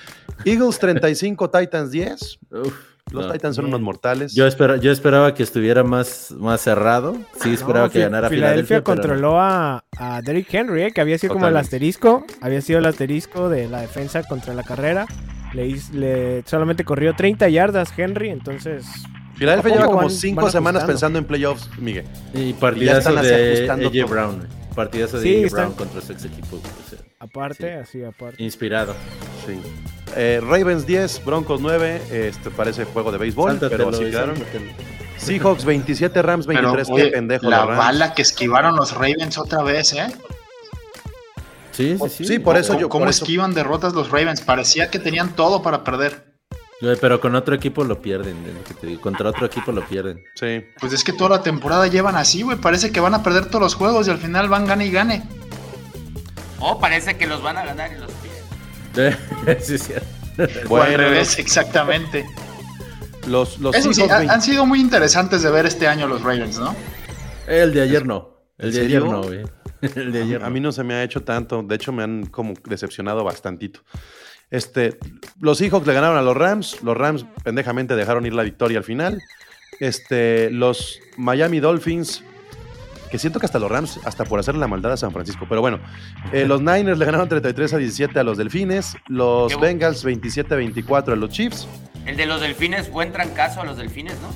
[0.45, 2.39] Eagles 35, Titans 10.
[2.51, 2.75] uf,
[3.11, 3.33] Los no.
[3.33, 4.35] Titans son unos mortales.
[4.35, 7.17] Yo, espera, yo esperaba que estuviera más, más cerrado.
[7.43, 8.85] Sí, esperaba No, que ganara Filadelfia Filadelfia.
[8.85, 8.85] pero
[9.19, 12.25] controló a, a Derrick Henry, eh, que había sido como el asterisco.
[12.41, 15.07] Había sido el asterisco de la defensa contra la carrera.
[15.53, 18.87] Le, le- solamente corrió 30 yardas Henry, entonces
[19.35, 22.07] Filadelfia ¿A lleva como van- 5 van semanas pensando en playoffs, Miguel.
[22.33, 24.09] Y partidazo están así de ajustando AJ.
[24.11, 24.49] Brown.
[24.75, 26.57] Partidazo de Sí, Brown contra su ex equipo.
[26.57, 27.79] o sea, aparte, Sí.
[27.99, 28.43] así aparte.
[28.43, 28.95] inspirado.
[29.47, 29.61] Sí.
[30.17, 32.01] Eh, Ravens 10, Broncos 9.
[32.11, 34.37] Este parece juego de béisbol, pero así quedaron.
[35.19, 36.91] Seahawks 27, Rams Pero, 23.
[36.91, 37.49] oye, Qué pendejo.
[37.49, 40.07] la bala que esquivaron los Ravens otra vez, ¿eh?
[41.71, 42.25] Sí, sí, sí.
[42.27, 44.41] Sí, por eso ¿Cómo, yo- cómo por eso- esquivan derrotas los Ravens?
[44.43, 46.32] Parecía que tenían todo para perder.
[47.01, 49.01] Pero con otro equipo lo pierden, es lo que te digo.
[49.01, 50.23] Contra otro equipo lo pierden.
[50.35, 50.65] Sí.
[50.81, 52.59] Pues es que toda la temporada llevan así, güey.
[52.59, 55.23] Parece que van a perder todos los juegos y al final van gane y gane.
[56.59, 58.11] O parece que los van a ganar y los
[58.95, 59.61] pierden.
[59.63, 59.93] sí, sí.
[59.95, 62.27] o al Bueno, revés, exactamente.
[63.27, 66.09] Los, los Eso sí, Seahawks ha- 20 han sido muy interesantes de ver este año
[66.09, 66.75] los Ravens, ¿no?
[67.47, 68.29] El de ayer no.
[68.59, 69.43] El ¿En de ayer no, güey.
[69.97, 71.63] El de ayer A mí no se me ha hecho tanto.
[71.63, 73.81] De hecho, me han como decepcionado bastantito.
[74.53, 74.99] Este,
[75.41, 76.83] los Seahawks le ganaron a los Rams.
[76.83, 79.21] Los Rams pendejamente dejaron ir la victoria al final.
[79.81, 82.23] Este, los Miami Dolphins,
[83.11, 85.47] que siento que hasta los Rams, hasta por hacerle la maldad a San Francisco.
[85.49, 85.81] Pero bueno,
[86.33, 88.95] eh, los Niners le ganaron 33 a 17 a los Delfines.
[89.09, 91.67] Los Bengals 27 a 24 a los Chiefs.
[92.05, 94.29] El de los delfines, buen trancazo a los delfines, ¿no?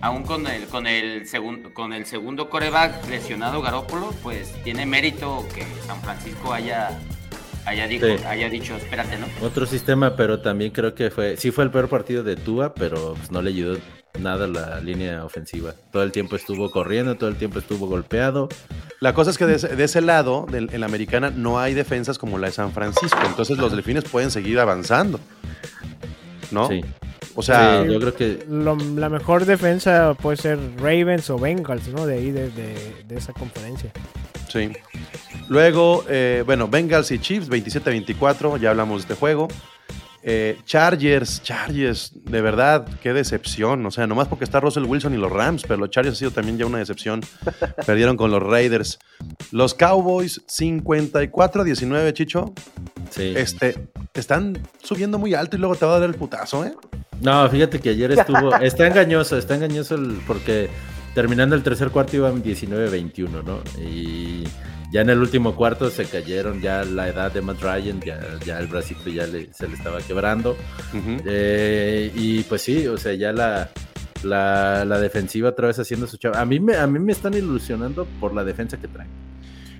[0.00, 5.46] Aún con el, con el, segundo con el segundo coreback lesionado Garópolo, pues tiene mérito
[5.54, 6.90] que San Francisco haya,
[7.68, 8.24] haya, dijo, Sí.
[8.26, 9.26] haya dicho, espérate, ¿no?
[9.46, 11.36] Otro sistema, pero también creo que fue.
[11.36, 13.78] Sí, fue el peor partido de Tua, pero pues, no le ayudó
[14.18, 15.74] nada la línea ofensiva.
[15.92, 18.48] Todo el tiempo estuvo corriendo, todo el tiempo estuvo golpeado.
[19.00, 21.74] La cosa es que de ese, de ese lado, del- en la americana, no hay
[21.74, 23.18] defensas como la de San Francisco.
[23.26, 25.20] Entonces los Delfines pueden seguir avanzando.
[26.50, 26.68] ¿No?
[26.68, 26.80] Sí.
[27.34, 31.86] O sea, Sí, yo creo que Lo- la mejor defensa puede ser Ravens o Bengals,
[31.88, 32.04] ¿no?
[32.06, 33.92] De ahí, de, de- de esa conferencia.
[34.48, 34.72] Sí.
[35.48, 39.48] Luego, eh, bueno, Bengals y Chiefs, 27-24, ya hablamos de este juego.
[40.22, 43.86] Eh, Chargers, Chargers, de verdad, qué decepción.
[43.86, 46.30] O sea, nomás porque está Russell Wilson y los Rams, pero los Chargers ha sido
[46.32, 47.20] también ya una decepción.
[47.86, 48.98] Perdieron con los Raiders.
[49.52, 52.52] Los Cowboys, 54-19, Chicho.
[53.10, 53.32] sí.
[53.36, 56.74] Este, te están subiendo muy alto y luego te va a dar el putazo, ¿eh?
[57.20, 58.54] No, fíjate que ayer estuvo.
[58.60, 60.68] Está engañoso, está engañoso el- porque
[61.14, 63.60] terminando el tercer cuarto iban 19-21, ¿no?
[63.80, 64.44] Y,
[64.90, 68.58] Ya en el último cuarto se cayeron, ya la edad de Matt Ryan, ya, ya
[68.58, 70.56] el bracito ya le- se le estaba quebrando.
[71.26, 73.68] Eh, y pues sí, o sea, ya la,
[74.22, 76.40] la, la defensiva otra vez haciendo su chava.
[76.40, 79.10] A mí, me, a mí me están ilusionando por la defensa que traen.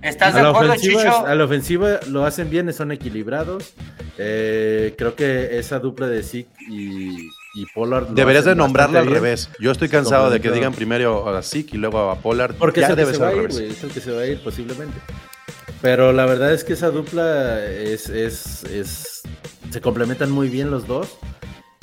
[0.02, 1.26] ¿Estás de A la, acuerdo, ofensiva, Chicho?
[1.26, 3.72] a la ofensiva lo hacen bien, son equilibrados.
[4.18, 8.08] Eh, creo que esa dupla de Zeke y, y Pollard.
[8.08, 9.50] Deberías de hacen nombrarlo al revés.
[9.60, 12.54] Yo estoy cansado de que digan primero a Zeke y luego a Pollard.
[12.56, 13.56] Porque ya es el que debe se ser va a al ir, revés.
[13.58, 14.98] güey, es el que se va a ir posiblemente.
[15.80, 19.22] Pero la verdad es que esa dupla es, es, es-
[19.70, 21.18] se complementan muy bien los dos.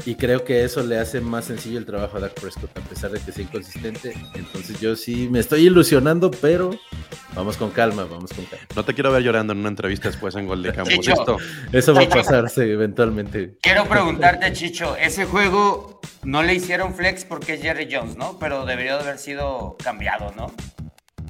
[0.06, 3.10] Y creo que eso le hace más sencillo el trabajo a Dak Prescott, a pesar
[3.10, 4.14] de que sea inconsistente.
[4.36, 6.70] Entonces yo sí me estoy ilusionando, pero
[7.34, 8.66] vamos con calma, vamos con calma.
[8.76, 10.93] No te quiero ver llorando en una entrevista después en Gol de Campos.
[10.93, 11.12] Chicho.
[11.14, 11.38] Esto,
[11.72, 13.58] Eso va a pasarse eventualmente.
[13.62, 18.38] Quiero preguntarte, Chicho, ese juego no le hicieron flex porque es Jerry Jones, ¿no?
[18.38, 20.53] Pero debería de haber sido cambiado, ¿no?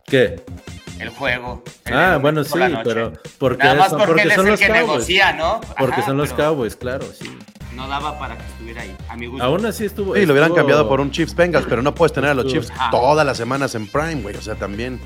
[0.06, 0.44] ¿Qué?
[1.00, 1.64] El juego.
[1.86, 4.52] el Ah, bueno, sí, pero porque, Nada más son, porque, porque él es son el
[4.52, 4.88] los que Cowboys.
[4.88, 5.62] negocia, ¿no?
[5.78, 7.38] Porque Ajá, son los pero Cowboys, claro, sí.
[7.76, 9.44] No daba para que estuviera ahí, a mi gusto.
[9.44, 10.16] Aún así estuvo.
[10.16, 12.48] sí, lo hubieran estuvo- cambiado por un Chiefs Bengals, pero no puedes tener a los
[12.48, 14.36] Chiefs todas las semanas en Prime, güey.
[14.36, 15.00] O sea, también.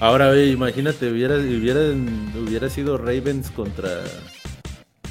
[0.00, 3.88] Ahora, oye, imagínate, hubiera, hubiera, hubiera sido Ravens contra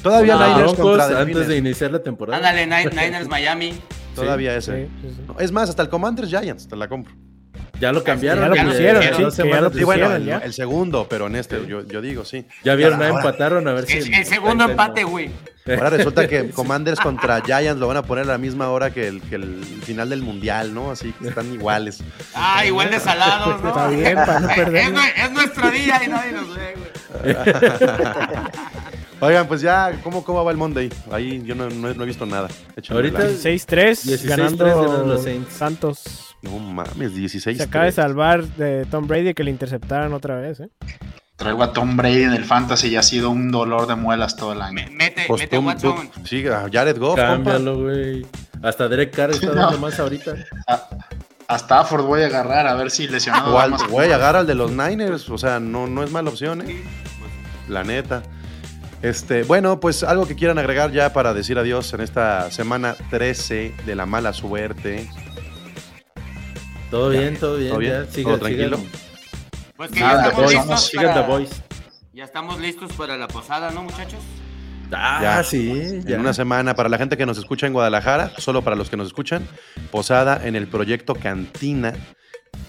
[0.02, 1.48] Todavía No, Niners contra antes Delfines.
[1.48, 2.36] de iniciar la temporada.
[2.38, 3.74] Ándale, Ni- Niners Miami.
[4.14, 4.88] Todavía Sí, ese.
[5.00, 5.22] sí, sí.
[5.26, 7.14] No, Es más, hasta el Commanders Giants te la compro.
[7.82, 8.54] Ya lo cambiaron.
[8.54, 9.48] Ya lo pusieron, sí, ya lo Sí, después.
[9.48, 10.38] bueno, pusieron, el, ya.
[10.38, 12.46] el segundo, pero en este, yo, yo digo, sí.
[12.62, 13.98] Ya vieron, Ahora- empataron a ver si.
[13.98, 15.30] El, el segundo empate, güey.
[15.66, 19.08] Ahora resulta que Commanders contra Giants lo van a poner a la misma hora que
[19.08, 20.92] el, que el final del Mundial, ¿no?
[20.92, 22.04] Así que están iguales.
[22.34, 23.68] Ah, igual de salados, ¿no?
[23.70, 24.76] Está bien, para no perder.
[24.86, 27.36] Es, nue- es nuestro día y nadie nos ve, güey.
[29.20, 30.88] Oigan, pues ya, ¿cómo, cómo va el Monday?
[31.12, 32.48] Ahí yo no, no he- no he visto nada.
[32.76, 35.52] Échenme Ahorita- la- 16-3 16-3 ganando ganan los Saints.
[35.52, 36.31] Santos.
[36.42, 37.56] No mames, 16.
[37.58, 40.68] Se acaba de salvar de Tom Brady que le interceptaron otra vez, ¿eh?
[41.36, 44.52] Traigo a Tom Brady en el fantasy y ha sido un dolor de muelas todo
[44.52, 44.74] el año.
[44.74, 46.08] Me- Mete, Pues mete tú- Watson.
[46.10, 47.16] tú- sí, a Jared Goff.
[47.16, 48.26] Cámbialo, güey.
[48.62, 49.78] Hasta Derek Carr está dando No.
[49.78, 50.34] más ahorita.
[50.68, 50.88] A,
[51.48, 53.54] a Stafford voy a agarrar a ver si lesionado.
[53.54, 55.28] O al, a güey, agarra al de los Niners.
[55.30, 56.82] O sea, no, no es mala opción, ¿eh?
[57.68, 58.22] La neta.
[59.00, 63.74] Este, bueno, pues algo que quieran agregar ya para decir adiós en esta semana 13
[63.84, 65.08] de la mala suerte.
[66.92, 67.70] Todo bien, todo bien.
[67.70, 67.92] ¿Todo bien?
[67.92, 68.78] ya, ¿Todo sigan- tranquilo?
[69.78, 71.38] Pues que Nada, ya estamos Boys, listos Sigan para...
[72.12, 74.20] Ya estamos listos para la posada, ¿no, muchachos?
[74.92, 75.42] Ah, Ya.
[75.42, 76.02] sí.
[76.04, 76.16] Ya.
[76.16, 78.98] En una semana, para la gente que nos escucha en Guadalajara, solo para los que
[78.98, 79.48] nos escuchan,
[79.90, 81.94] posada en el proyecto Cantina.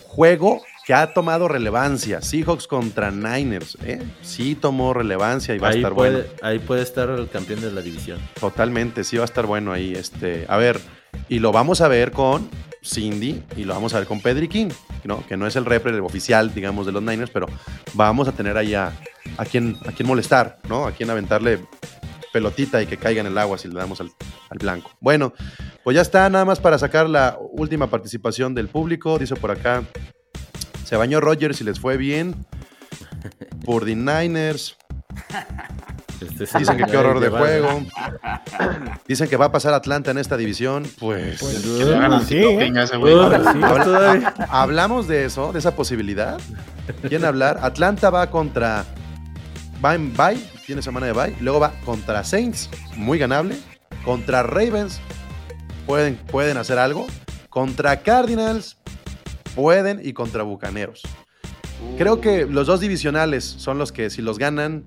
[0.05, 2.21] Juego que ha tomado relevancia.
[2.21, 3.78] Seahawks contra Niners.
[3.84, 4.01] ¿eh?
[4.21, 6.30] Sí tomó relevancia y va a estar puede, bueno.
[6.41, 8.19] ahí puede estar el campeón de la división.
[8.39, 9.91] Totalmente, sí va a estar bueno ahí.
[9.93, 10.80] Este, a ver,
[11.30, 12.49] y lo vamos a ver con
[12.84, 14.70] Cindy y lo vamos a ver con Pedri King,
[15.03, 15.26] ¿no?
[15.26, 17.47] que no es el repre oficial, digamos, de los Niners, pero
[17.93, 18.91] vamos a tener ahí a,
[19.38, 20.86] a, quien, a molestar, ¿no?
[20.86, 21.59] A quien aventarle
[22.34, 24.11] pelotita y que caiga en el agua si le damos al,
[24.49, 24.91] al blanco.
[24.99, 25.34] Bueno,
[25.84, 29.20] pues ya está, nada más para sacar la última participación del público.
[29.20, 29.84] Dice por acá,
[30.84, 32.45] se bañó Rogers y les fue bien.
[33.64, 34.78] Por the Niners.
[36.30, 37.84] Este, sí, Dicen que qué horror de juego.
[39.07, 40.84] Dicen que va a pasar Atlanta en esta división.
[40.99, 42.71] Pues, Pues, Que le hagan Sí, ¿eh?
[42.71, 42.88] Uh,
[43.53, 44.34] Sí, todavía.
[44.49, 46.39] hablamos de eso, de esa posibilidad.
[47.01, 47.59] ¿Quieren hablar?
[47.61, 48.86] Atlanta va contra.
[49.84, 51.36] Va en bye, tiene semana de bye.
[51.41, 53.57] Luego va contra Saints, muy ganable.
[54.05, 54.99] Contra Ravens,
[55.86, 57.05] pueden, pueden hacer algo.
[57.49, 58.78] Contra Cardinals,
[59.55, 59.99] pueden.
[60.03, 61.01] Y contra Bucaneros.
[61.97, 64.86] Creo que los dos divisionales son los que, si los ganan.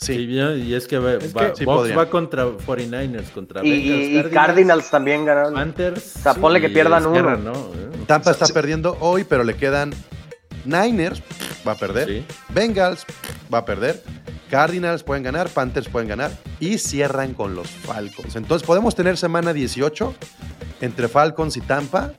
[0.00, 1.98] Sí, y es que va, Es va- que- Sí Bucks podrían.
[1.98, 5.52] va contra 49ers, contra Y, Bengals, y Cardinals también ganaron.
[5.54, 6.16] Panthers.
[6.16, 7.36] O sea, ponle que pierdan uno.
[7.36, 7.52] ¿no?
[7.52, 8.52] Eh, Tampa está Sí.
[8.54, 9.92] perdiendo hoy, pero le quedan
[10.64, 11.22] Niners,
[11.66, 12.08] va a perder.
[12.08, 12.24] Sí.
[12.48, 13.04] Bengals
[13.52, 14.02] va a perder.
[14.50, 18.34] Cardinals pueden ganar, Panthers pueden ganar y cierran con los Falcons.
[18.36, 20.14] Entonces podemos tener semana 18
[20.80, 22.12] entre Falcons y Tampa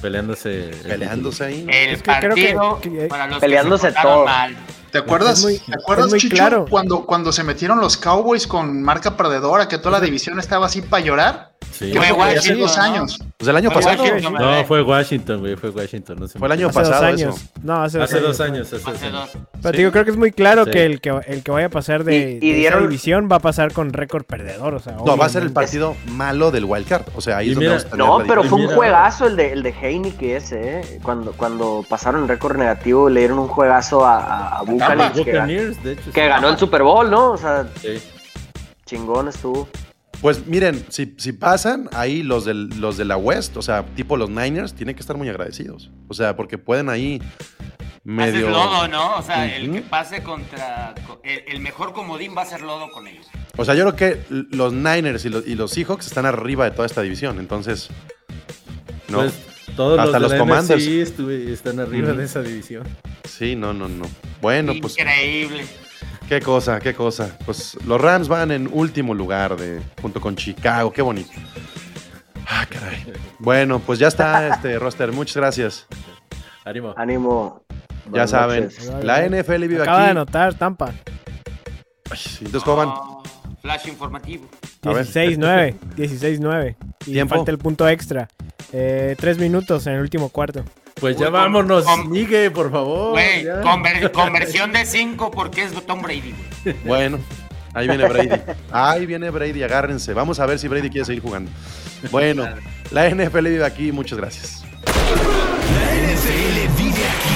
[0.00, 0.70] Peleándose.
[0.70, 1.66] el peleándose ahí.
[1.68, 4.24] El Es que creo que- partido que- para los Peleándose que se todo.
[4.24, 4.56] mal.
[4.94, 6.66] ¿Te acuerdas, muy- ¿te acuerdas muy Chicho, claro.
[6.70, 10.82] cuando, cuando se metieron los Cowboys con marca perdedora, que toda la división estaba así
[10.82, 11.53] para llorar?
[11.72, 11.92] Sí.
[11.92, 12.82] Fue Washington, dos ¿no?
[12.82, 13.18] años.
[13.36, 14.02] Pues el año Fue pasado.
[14.04, 16.16] Washington, No, fue Washington, güey, fue Washington.
[16.20, 17.36] No Fue el año hace dos pasado años.
[17.36, 17.48] eso.
[17.62, 18.28] No, hace dos Hace años.
[18.28, 19.30] dos años, hace dos años.
[19.60, 19.78] Pero Sí.
[19.78, 20.70] digo, creo que es muy claro Sí.
[20.70, 23.28] que, el que el que vaya a pasar de, Y- y de esa dieron- división
[23.30, 24.74] va a pasar con récord perdedor.
[24.74, 27.04] O sea, No, va a ser el partido malo del wild card.
[27.16, 29.70] O sea, ahí Y es mira- No, pero fue un juegazo el de, el de
[29.70, 31.00] Heineke ese, ¿eh?
[31.02, 35.12] Cuando, cuando pasaron el récord negativo, le dieron un juegazo a, a, Buccaneers,
[36.12, 37.32] que, ganó el Super Bowl, ¿no?
[37.32, 38.00] O sea, Sí.
[38.86, 39.68] chingón estuvo.
[40.24, 44.16] Pues miren, si, si pasan, ahí los, del, los de la West, o sea, tipo
[44.16, 45.90] los Niners, tienen que estar muy agradecidos.
[46.08, 47.20] O sea, porque pueden ahí
[48.04, 48.46] medio.
[48.48, 49.16] Haces lodo, ¿no?
[49.16, 50.94] O sea, el que pase contra.
[51.06, 53.26] co- El, el mejor comodín va a ser lodo con ellos.
[53.58, 56.70] O sea, yo creo que los Niners y los, y los Seahawks están arriba de
[56.70, 57.38] toda esta división.
[57.38, 57.90] Entonces.
[59.10, 59.18] No.
[59.18, 59.34] Pues
[59.76, 60.86] todos Hasta los, los de Commanders.
[60.86, 62.84] Estuve- están arriba de esa división.
[63.28, 64.06] Sí, no, no, no.
[64.40, 64.96] Bueno, pues.
[64.98, 65.66] Increíble.
[66.28, 67.36] Qué cosa, qué cosa.
[67.44, 70.90] Pues los Rams van en último lugar de, junto con Chicago.
[70.92, 71.30] Qué bonito.
[72.46, 73.04] Ah, caray.
[73.38, 75.12] Bueno, pues ya está este roster.
[75.12, 75.86] Muchas gracias.
[76.64, 76.94] Ánimo.
[76.96, 77.62] Ánimo.
[78.06, 78.92] Ya Buenas saben, noches.
[79.02, 80.10] la NFL vive Acaba de aquí.
[80.10, 80.92] anotar Tampa.
[82.10, 82.88] Ay, sí, Entonces, ¿cómo van?
[82.90, 83.22] Ah,
[83.62, 84.48] flash informativo.
[84.82, 85.06] A ver.
[85.06, 85.74] 16-9.
[85.96, 86.76] 16-9.
[87.06, 87.34] Y ¿Tiempo?
[87.34, 88.28] falta el punto extra.
[88.72, 90.64] Eh, tres minutos en el último cuarto.
[91.00, 93.10] Pues ya vámonos, con- Miguel, por favor.
[93.12, 96.34] Güey, conver- conversión de 5 porque es Tom Brady,
[96.64, 96.76] güey.
[96.84, 97.18] Bueno,
[97.74, 98.28] ahí viene Brady.
[98.72, 100.14] Ahí viene Brady, agárrense.
[100.14, 101.50] Vamos a ver si Brady quiere seguir jugando.
[102.10, 102.46] Bueno,
[102.90, 103.92] la NFL vive aquí.
[103.92, 104.62] Muchas gracias.
[104.86, 107.34] La NFL vive aquí.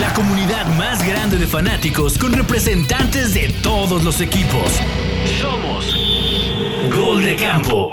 [0.00, 4.78] La comunidad más grande de fanáticos con representantes de todos los equipos.
[5.40, 5.96] Somos
[6.94, 7.92] Gol de Campo.